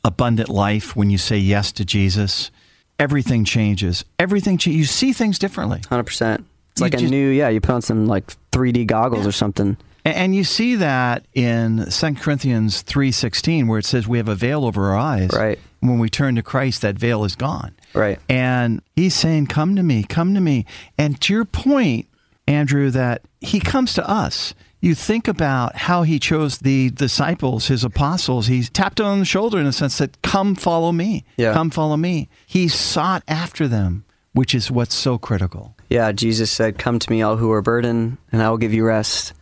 abundant 0.05 0.48
life 0.48 0.96
when 0.96 1.11
you 1.11 1.18
say 1.18 1.37
yes 1.38 1.72
to 1.72 1.85
Jesus, 1.85 2.50
everything 2.98 3.44
changes. 3.44 4.05
Everything 4.18 4.59
cha- 4.59 4.70
you 4.70 4.85
see 4.85 5.12
things 5.12 5.38
differently. 5.38 5.81
100%. 5.81 6.44
It's 6.72 6.81
like 6.81 6.92
just, 6.92 7.05
a 7.05 7.09
new, 7.09 7.28
yeah, 7.28 7.48
you 7.48 7.61
put 7.61 7.74
on 7.74 7.83
some 7.83 8.07
like 8.07 8.33
3D 8.50 8.87
goggles 8.87 9.24
yeah. 9.24 9.28
or 9.28 9.33
something. 9.33 9.76
And, 10.05 10.16
and 10.16 10.35
you 10.35 10.44
see 10.44 10.76
that 10.76 11.26
in 11.35 11.87
2 11.90 12.14
Corinthians 12.14 12.83
3:16 12.83 13.68
where 13.68 13.78
it 13.78 13.85
says 13.85 14.09
we 14.09 14.18
have 14.18 14.28
a 14.28 14.35
veil 14.35 14.64
over 14.64 14.90
our 14.90 14.96
eyes. 14.96 15.31
Right. 15.33 15.59
When 15.81 15.98
we 15.98 16.09
turn 16.09 16.37
to 16.37 16.42
Christ 16.42 16.83
that 16.83 16.96
veil 16.96 17.24
is 17.24 17.35
gone. 17.37 17.74
Right. 17.92 18.18
And 18.28 18.83
he's 18.96 19.14
saying 19.14 19.48
come 19.48 19.76
to 19.76 19.83
me, 19.83 20.05
come 20.05 20.35
to 20.35 20.40
me. 20.40 20.64
And 20.96 21.20
to 21.22 21.33
your 21.33 21.44
point, 21.44 22.09
Andrew 22.46 22.90
that 22.90 23.22
he 23.40 23.61
comes 23.61 23.94
to 23.94 24.09
us 24.09 24.55
you 24.83 24.97
think 24.97 25.29
about 25.29 25.77
how 25.77 26.03
he 26.03 26.18
chose 26.18 26.59
the 26.59 26.90
disciples, 26.90 27.68
his 27.68 27.85
apostles. 27.85 28.49
He 28.49 28.64
tapped 28.64 28.97
them 28.99 29.07
on 29.07 29.21
the 29.21 29.25
shoulder 29.25 29.59
in 29.59 29.66
a 29.66 29.73
sense 29.73 29.99
that, 29.99 30.21
come 30.23 30.57
follow 30.57 30.90
me. 30.90 31.25
Yeah. 31.37 31.55
Come 31.55 31.71
follow 31.71 31.97
me. 31.97 32.29
He 32.47 32.66
sought 32.66 33.23
after 33.29 33.68
them, 33.68 34.05
which 34.33 34.55
is 34.57 34.73
what's 34.73 34.95
so 34.95 35.18
critical. 35.18 35.77
Yeah, 35.88 36.11
Jesus 36.11 36.51
said, 36.51 36.79
Come 36.79 36.99
to 36.99 37.11
me, 37.11 37.23
all 37.23 37.37
who 37.37 37.53
are 37.53 37.62
burdened, 37.62 38.18
and 38.33 38.42
I 38.42 38.51
will 38.51 38.59
give 38.59 38.75
you 38.75 38.85
rest. 38.85 39.33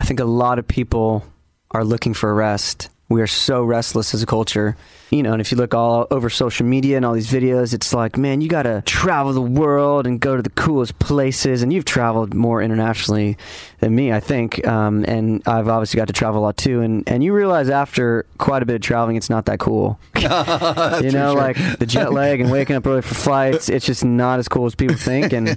I 0.00 0.04
think 0.04 0.18
a 0.18 0.24
lot 0.24 0.58
of 0.58 0.66
people 0.66 1.24
are 1.70 1.84
looking 1.84 2.12
for 2.12 2.34
rest 2.34 2.90
We 3.10 3.22
are 3.22 3.26
so 3.26 3.64
restless 3.64 4.12
as 4.12 4.22
a 4.22 4.26
culture. 4.26 4.76
You 5.10 5.22
know, 5.22 5.32
and 5.32 5.40
if 5.40 5.50
you 5.50 5.56
look 5.56 5.72
all 5.72 6.06
over 6.10 6.28
social 6.28 6.66
media 6.66 6.96
and 6.96 7.06
all 7.06 7.14
these 7.14 7.30
videos, 7.30 7.72
it's 7.72 7.94
like, 7.94 8.18
man, 8.18 8.42
you 8.42 8.48
got 8.48 8.64
to 8.64 8.82
travel 8.84 9.32
the 9.32 9.40
world 9.40 10.06
and 10.06 10.20
go 10.20 10.36
to 10.36 10.42
the 10.42 10.50
coolest 10.50 10.98
places. 10.98 11.62
And 11.62 11.72
you've 11.72 11.86
traveled 11.86 12.34
more 12.34 12.60
internationally 12.60 13.38
than 13.80 13.94
me, 13.94 14.12
I 14.12 14.20
think. 14.20 14.66
Um, 14.66 15.06
and 15.08 15.42
I've 15.46 15.68
obviously 15.68 15.96
got 15.96 16.08
to 16.08 16.12
travel 16.12 16.42
a 16.42 16.44
lot 16.44 16.58
too. 16.58 16.82
And, 16.82 17.08
and 17.08 17.24
you 17.24 17.32
realize 17.32 17.70
after 17.70 18.26
quite 18.36 18.62
a 18.62 18.66
bit 18.66 18.76
of 18.76 18.82
traveling, 18.82 19.16
it's 19.16 19.30
not 19.30 19.46
that 19.46 19.58
cool. 19.58 19.98
you 20.14 20.28
know, 20.28 21.32
sure. 21.32 21.34
like 21.34 21.56
the 21.78 21.86
jet 21.86 22.12
lag 22.12 22.42
and 22.42 22.50
waking 22.50 22.76
up 22.76 22.86
early 22.86 23.00
for 23.00 23.14
flights, 23.14 23.70
it's 23.70 23.86
just 23.86 24.04
not 24.04 24.38
as 24.38 24.48
cool 24.48 24.66
as 24.66 24.74
people 24.74 24.96
think. 24.96 25.32
And 25.32 25.56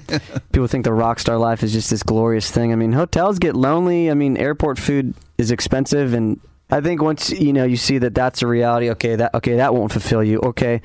people 0.54 0.68
think 0.68 0.86
the 0.86 0.94
rock 0.94 1.20
star 1.20 1.38
life 1.38 1.62
is 1.62 1.74
just 1.74 1.90
this 1.90 2.04
glorious 2.04 2.50
thing. 2.50 2.72
I 2.72 2.76
mean, 2.78 2.94
hotels 2.94 3.38
get 3.38 3.58
lonely. 3.58 4.10
I 4.10 4.14
mean, 4.14 4.38
airport 4.38 4.80
food 4.80 5.14
is 5.38 5.52
expensive 5.52 6.14
and 6.14 6.40
I 6.72 6.80
think 6.80 7.02
once 7.02 7.30
you 7.30 7.52
know 7.52 7.66
you 7.66 7.76
see 7.76 7.98
that 7.98 8.16
that's 8.16 8.42
a 8.42 8.48
reality. 8.48 8.90
Okay, 8.92 9.16
that 9.18 9.34
okay 9.36 9.58
that 9.58 9.74
won't 9.74 9.92
fulfill 9.92 10.24
you. 10.24 10.40
Okay, 10.40 10.82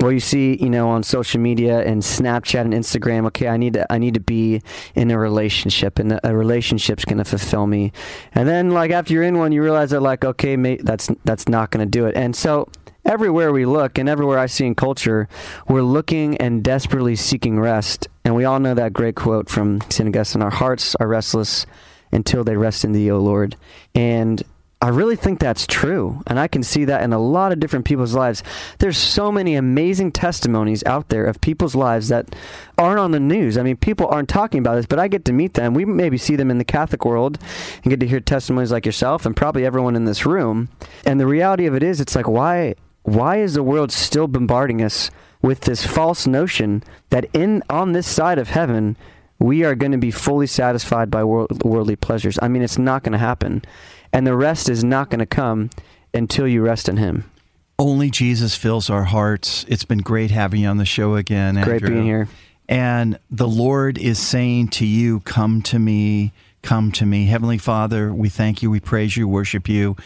well 0.00 0.10
you 0.10 0.18
see 0.18 0.56
you 0.60 0.68
know 0.68 0.88
on 0.88 1.04
social 1.04 1.40
media 1.40 1.80
and 1.80 2.02
Snapchat 2.02 2.62
and 2.62 2.72
Instagram. 2.72 3.24
Okay, 3.26 3.46
I 3.46 3.56
need 3.56 3.74
to 3.74 3.90
I 3.92 3.98
need 3.98 4.14
to 4.14 4.20
be 4.20 4.62
in 4.96 5.12
a 5.12 5.18
relationship, 5.18 6.00
and 6.00 6.18
a 6.24 6.36
relationship's 6.36 7.04
to 7.04 7.24
fulfill 7.24 7.66
me. 7.68 7.92
And 8.34 8.48
then 8.48 8.70
like 8.70 8.90
after 8.90 9.14
you're 9.14 9.22
in 9.22 9.38
one, 9.38 9.52
you 9.52 9.62
realize 9.62 9.90
that 9.90 10.00
like 10.00 10.24
okay, 10.24 10.56
mate, 10.56 10.84
that's 10.84 11.08
that's 11.24 11.48
not 11.48 11.70
to 11.70 11.86
do 11.86 12.06
it. 12.06 12.16
And 12.16 12.34
so 12.34 12.68
everywhere 13.04 13.52
we 13.52 13.64
look 13.64 13.96
and 13.96 14.08
everywhere 14.08 14.38
I 14.38 14.46
see 14.46 14.66
in 14.66 14.74
culture, 14.74 15.28
we're 15.68 15.82
looking 15.82 16.36
and 16.38 16.64
desperately 16.64 17.14
seeking 17.14 17.60
rest. 17.60 18.08
And 18.24 18.34
we 18.34 18.44
all 18.44 18.58
know 18.58 18.74
that 18.74 18.92
great 18.92 19.14
quote 19.14 19.48
from 19.48 19.80
St. 19.88 20.08
Augustine: 20.08 20.42
"Our 20.42 20.50
hearts 20.50 20.96
are 20.96 21.06
restless." 21.06 21.64
Until 22.10 22.42
they 22.42 22.56
rest 22.56 22.86
in 22.86 22.92
thee, 22.92 23.10
O 23.10 23.18
Lord. 23.18 23.54
And 23.94 24.42
I 24.80 24.90
really 24.90 25.16
think 25.16 25.40
that's 25.40 25.66
true. 25.66 26.22
And 26.28 26.38
I 26.38 26.46
can 26.46 26.62
see 26.62 26.84
that 26.84 27.02
in 27.02 27.12
a 27.12 27.18
lot 27.18 27.50
of 27.50 27.58
different 27.58 27.84
people's 27.84 28.14
lives. 28.14 28.44
There's 28.78 28.96
so 28.96 29.32
many 29.32 29.56
amazing 29.56 30.12
testimonies 30.12 30.84
out 30.84 31.08
there 31.08 31.24
of 31.24 31.40
people's 31.40 31.74
lives 31.74 32.08
that 32.08 32.36
aren't 32.76 33.00
on 33.00 33.10
the 33.10 33.18
news. 33.18 33.58
I 33.58 33.64
mean, 33.64 33.76
people 33.76 34.06
aren't 34.06 34.28
talking 34.28 34.60
about 34.60 34.76
this, 34.76 34.86
but 34.86 35.00
I 35.00 35.08
get 35.08 35.24
to 35.24 35.32
meet 35.32 35.54
them. 35.54 35.74
We 35.74 35.84
maybe 35.84 36.16
see 36.16 36.36
them 36.36 36.48
in 36.48 36.58
the 36.58 36.64
Catholic 36.64 37.04
world 37.04 37.38
and 37.82 37.90
get 37.90 37.98
to 38.00 38.06
hear 38.06 38.20
testimonies 38.20 38.70
like 38.70 38.86
yourself 38.86 39.26
and 39.26 39.34
probably 39.34 39.66
everyone 39.66 39.96
in 39.96 40.04
this 40.04 40.24
room. 40.24 40.68
And 41.04 41.18
the 41.18 41.26
reality 41.26 41.66
of 41.66 41.74
it 41.74 41.82
is, 41.82 42.00
it's 42.00 42.14
like, 42.14 42.28
why, 42.28 42.76
why 43.02 43.38
is 43.38 43.54
the 43.54 43.64
world 43.64 43.90
still 43.90 44.28
bombarding 44.28 44.80
us 44.80 45.10
with 45.42 45.62
this 45.62 45.84
false 45.84 46.24
notion 46.24 46.84
that 47.10 47.26
in 47.32 47.64
on 47.68 47.92
this 47.92 48.06
side 48.06 48.38
of 48.38 48.50
heaven, 48.50 48.96
we 49.40 49.64
are 49.64 49.74
going 49.74 49.92
to 49.92 49.98
be 49.98 50.12
fully 50.12 50.46
satisfied 50.46 51.10
by 51.10 51.24
world, 51.24 51.64
worldly 51.64 51.96
pleasures? 51.96 52.38
I 52.40 52.46
mean, 52.46 52.62
it's 52.62 52.78
not 52.78 53.02
going 53.02 53.12
to 53.12 53.18
happen 53.18 53.64
and 54.12 54.26
the 54.26 54.36
rest 54.36 54.68
is 54.68 54.84
not 54.84 55.10
going 55.10 55.20
to 55.20 55.26
come 55.26 55.70
until 56.14 56.46
you 56.46 56.62
rest 56.62 56.88
in 56.88 56.96
Him. 56.96 57.30
Only 57.78 58.10
Jesus 58.10 58.56
fills 58.56 58.90
our 58.90 59.04
hearts. 59.04 59.64
It's 59.68 59.84
been 59.84 59.98
great 59.98 60.30
having 60.30 60.62
you 60.62 60.68
on 60.68 60.78
the 60.78 60.84
show 60.84 61.14
again. 61.14 61.60
Great 61.62 61.82
being 61.82 62.02
here. 62.02 62.28
And 62.68 63.18
the 63.30 63.48
Lord 63.48 63.98
is 63.98 64.18
saying 64.18 64.68
to 64.68 64.86
you, 64.86 65.20
Come 65.20 65.62
to 65.62 65.78
me, 65.78 66.32
come 66.62 66.90
to 66.92 67.06
me. 67.06 67.26
Heavenly 67.26 67.58
Father, 67.58 68.12
we 68.12 68.28
thank 68.28 68.62
you, 68.62 68.70
we 68.70 68.80
praise 68.80 69.16
you, 69.16 69.28
worship 69.28 69.68
you. 69.68 69.96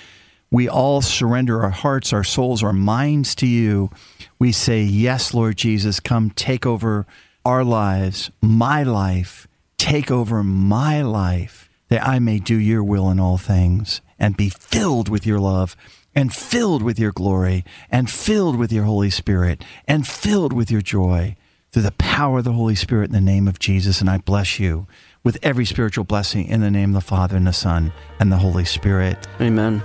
We 0.51 0.69
all 0.69 1.01
surrender 1.01 1.63
our 1.63 1.71
hearts, 1.71 2.13
our 2.13 2.23
souls, 2.23 2.63
our 2.63 2.75
minds 2.75 3.35
to 3.37 3.47
you. 3.47 3.91
We 4.39 4.53
say, 4.53 4.83
Yes, 4.83 5.33
Lord 5.33 5.57
Jesus, 5.57 5.99
come 5.99 6.31
take 6.31 6.67
over 6.67 7.07
our 7.45 7.65
lives, 7.65 8.31
my 8.43 8.83
life, 8.83 9.49
take 9.79 10.11
over 10.11 10.45
my 10.45 11.03
life 11.03 11.71
that 11.93 12.09
I 12.09 12.19
may 12.21 12.39
do 12.39 12.59
your 12.59 12.83
will 12.83 13.11
in 13.11 13.21
all 13.21 13.37
things 13.37 14.01
and 14.19 14.35
be 14.35 14.49
filled 14.49 15.11
with 15.11 15.27
your 15.27 15.39
love 15.39 15.77
and 16.15 16.33
filled 16.33 16.83
with 16.83 16.99
your 16.99 17.13
glory 17.13 17.67
and 17.91 18.11
filled 18.11 18.57
with 18.57 18.73
your 18.73 18.85
Holy 18.85 19.11
Spirit 19.11 19.63
and 19.87 20.09
filled 20.09 20.55
with 20.55 20.71
your 20.71 20.81
joy 20.81 21.37
through 21.71 21.83
the 21.83 21.93
power 21.93 22.39
of 22.39 22.45
the 22.45 22.53
Holy 22.53 22.75
Spirit 22.75 23.11
in 23.11 23.13
the 23.13 23.21
name 23.21 23.47
of 23.47 23.59
Jesus. 23.59 24.01
And 24.01 24.09
I 24.09 24.17
bless 24.17 24.59
you 24.59 24.87
with 25.23 25.37
every 25.43 25.67
spiritual 25.67 26.05
blessing 26.05 26.47
in 26.47 26.63
the 26.63 26.71
name 26.71 26.97
of 26.97 27.05
the 27.05 27.07
Father 27.07 27.37
and 27.37 27.47
the 27.47 27.53
Son 27.53 27.93
and 28.19 28.33
the 28.33 28.39
Holy 28.39 28.65
Spirit. 28.65 29.29
Amen. 29.39 29.83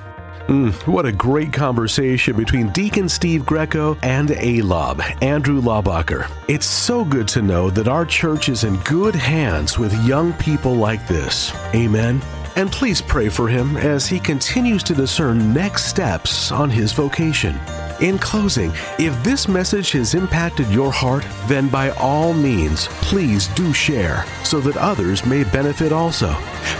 Mm, 0.47 0.73
what 0.87 1.05
a 1.05 1.11
great 1.11 1.51
conversation 1.51 2.37
between 2.37 2.69
Deacon 2.69 3.09
Steve 3.09 3.45
Greco 3.45 3.97
and 4.01 4.29
ALOB, 4.29 5.21
Andrew 5.21 5.61
Laubacher. 5.61 6.31
It's 6.47 6.65
so 6.65 7.03
good 7.03 7.27
to 7.29 7.41
know 7.41 7.69
that 7.69 7.89
our 7.89 8.05
church 8.05 8.47
is 8.47 8.63
in 8.63 8.77
good 8.77 9.13
hands 9.13 9.77
with 9.77 9.93
young 10.05 10.31
people 10.33 10.73
like 10.73 11.05
this. 11.05 11.53
Amen. 11.75 12.21
And 12.55 12.71
please 12.71 13.01
pray 13.01 13.27
for 13.27 13.49
him 13.49 13.75
as 13.75 14.07
he 14.07 14.21
continues 14.21 14.83
to 14.83 14.95
discern 14.95 15.53
next 15.53 15.85
steps 15.85 16.49
on 16.49 16.69
his 16.69 16.93
vocation. 16.93 17.59
In 17.99 18.19
closing, 18.19 18.71
if 18.99 19.23
this 19.23 19.47
message 19.47 19.93
has 19.93 20.13
impacted 20.13 20.69
your 20.69 20.91
heart, 20.91 21.25
then 21.47 21.67
by 21.67 21.89
all 21.91 22.31
means, 22.31 22.85
please 23.01 23.47
do 23.49 23.73
share 23.73 24.23
so 24.43 24.59
that 24.59 24.77
others 24.77 25.25
may 25.25 25.43
benefit 25.45 25.91
also. 25.91 26.31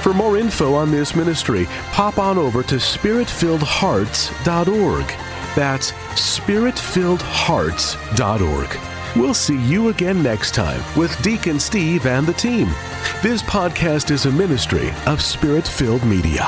For 0.04 0.14
more 0.14 0.38
info 0.38 0.76
on 0.76 0.92
this 0.92 1.16
ministry, 1.16 1.66
pop 1.92 2.20
on 2.20 2.38
over 2.38 2.62
to 2.64 2.76
spiritfilledhearts.org. 2.76 5.06
That's 5.56 5.92
spiritfilledhearts.org. 5.92 8.80
We'll 9.16 9.34
see 9.34 9.58
you 9.58 9.90
again 9.90 10.22
next 10.22 10.54
time 10.54 10.84
with 10.96 11.20
Deacon 11.24 11.60
Steve 11.60 12.06
and 12.06 12.28
the 12.28 12.34
team. 12.34 12.68
This 13.24 13.42
podcast 13.42 14.12
is 14.12 14.28
a 14.28 14.32
ministry 14.32 14.92
of 15.08 15.24
Spirit 15.24 15.68
Filled 15.68 16.06
Media. 16.06 16.48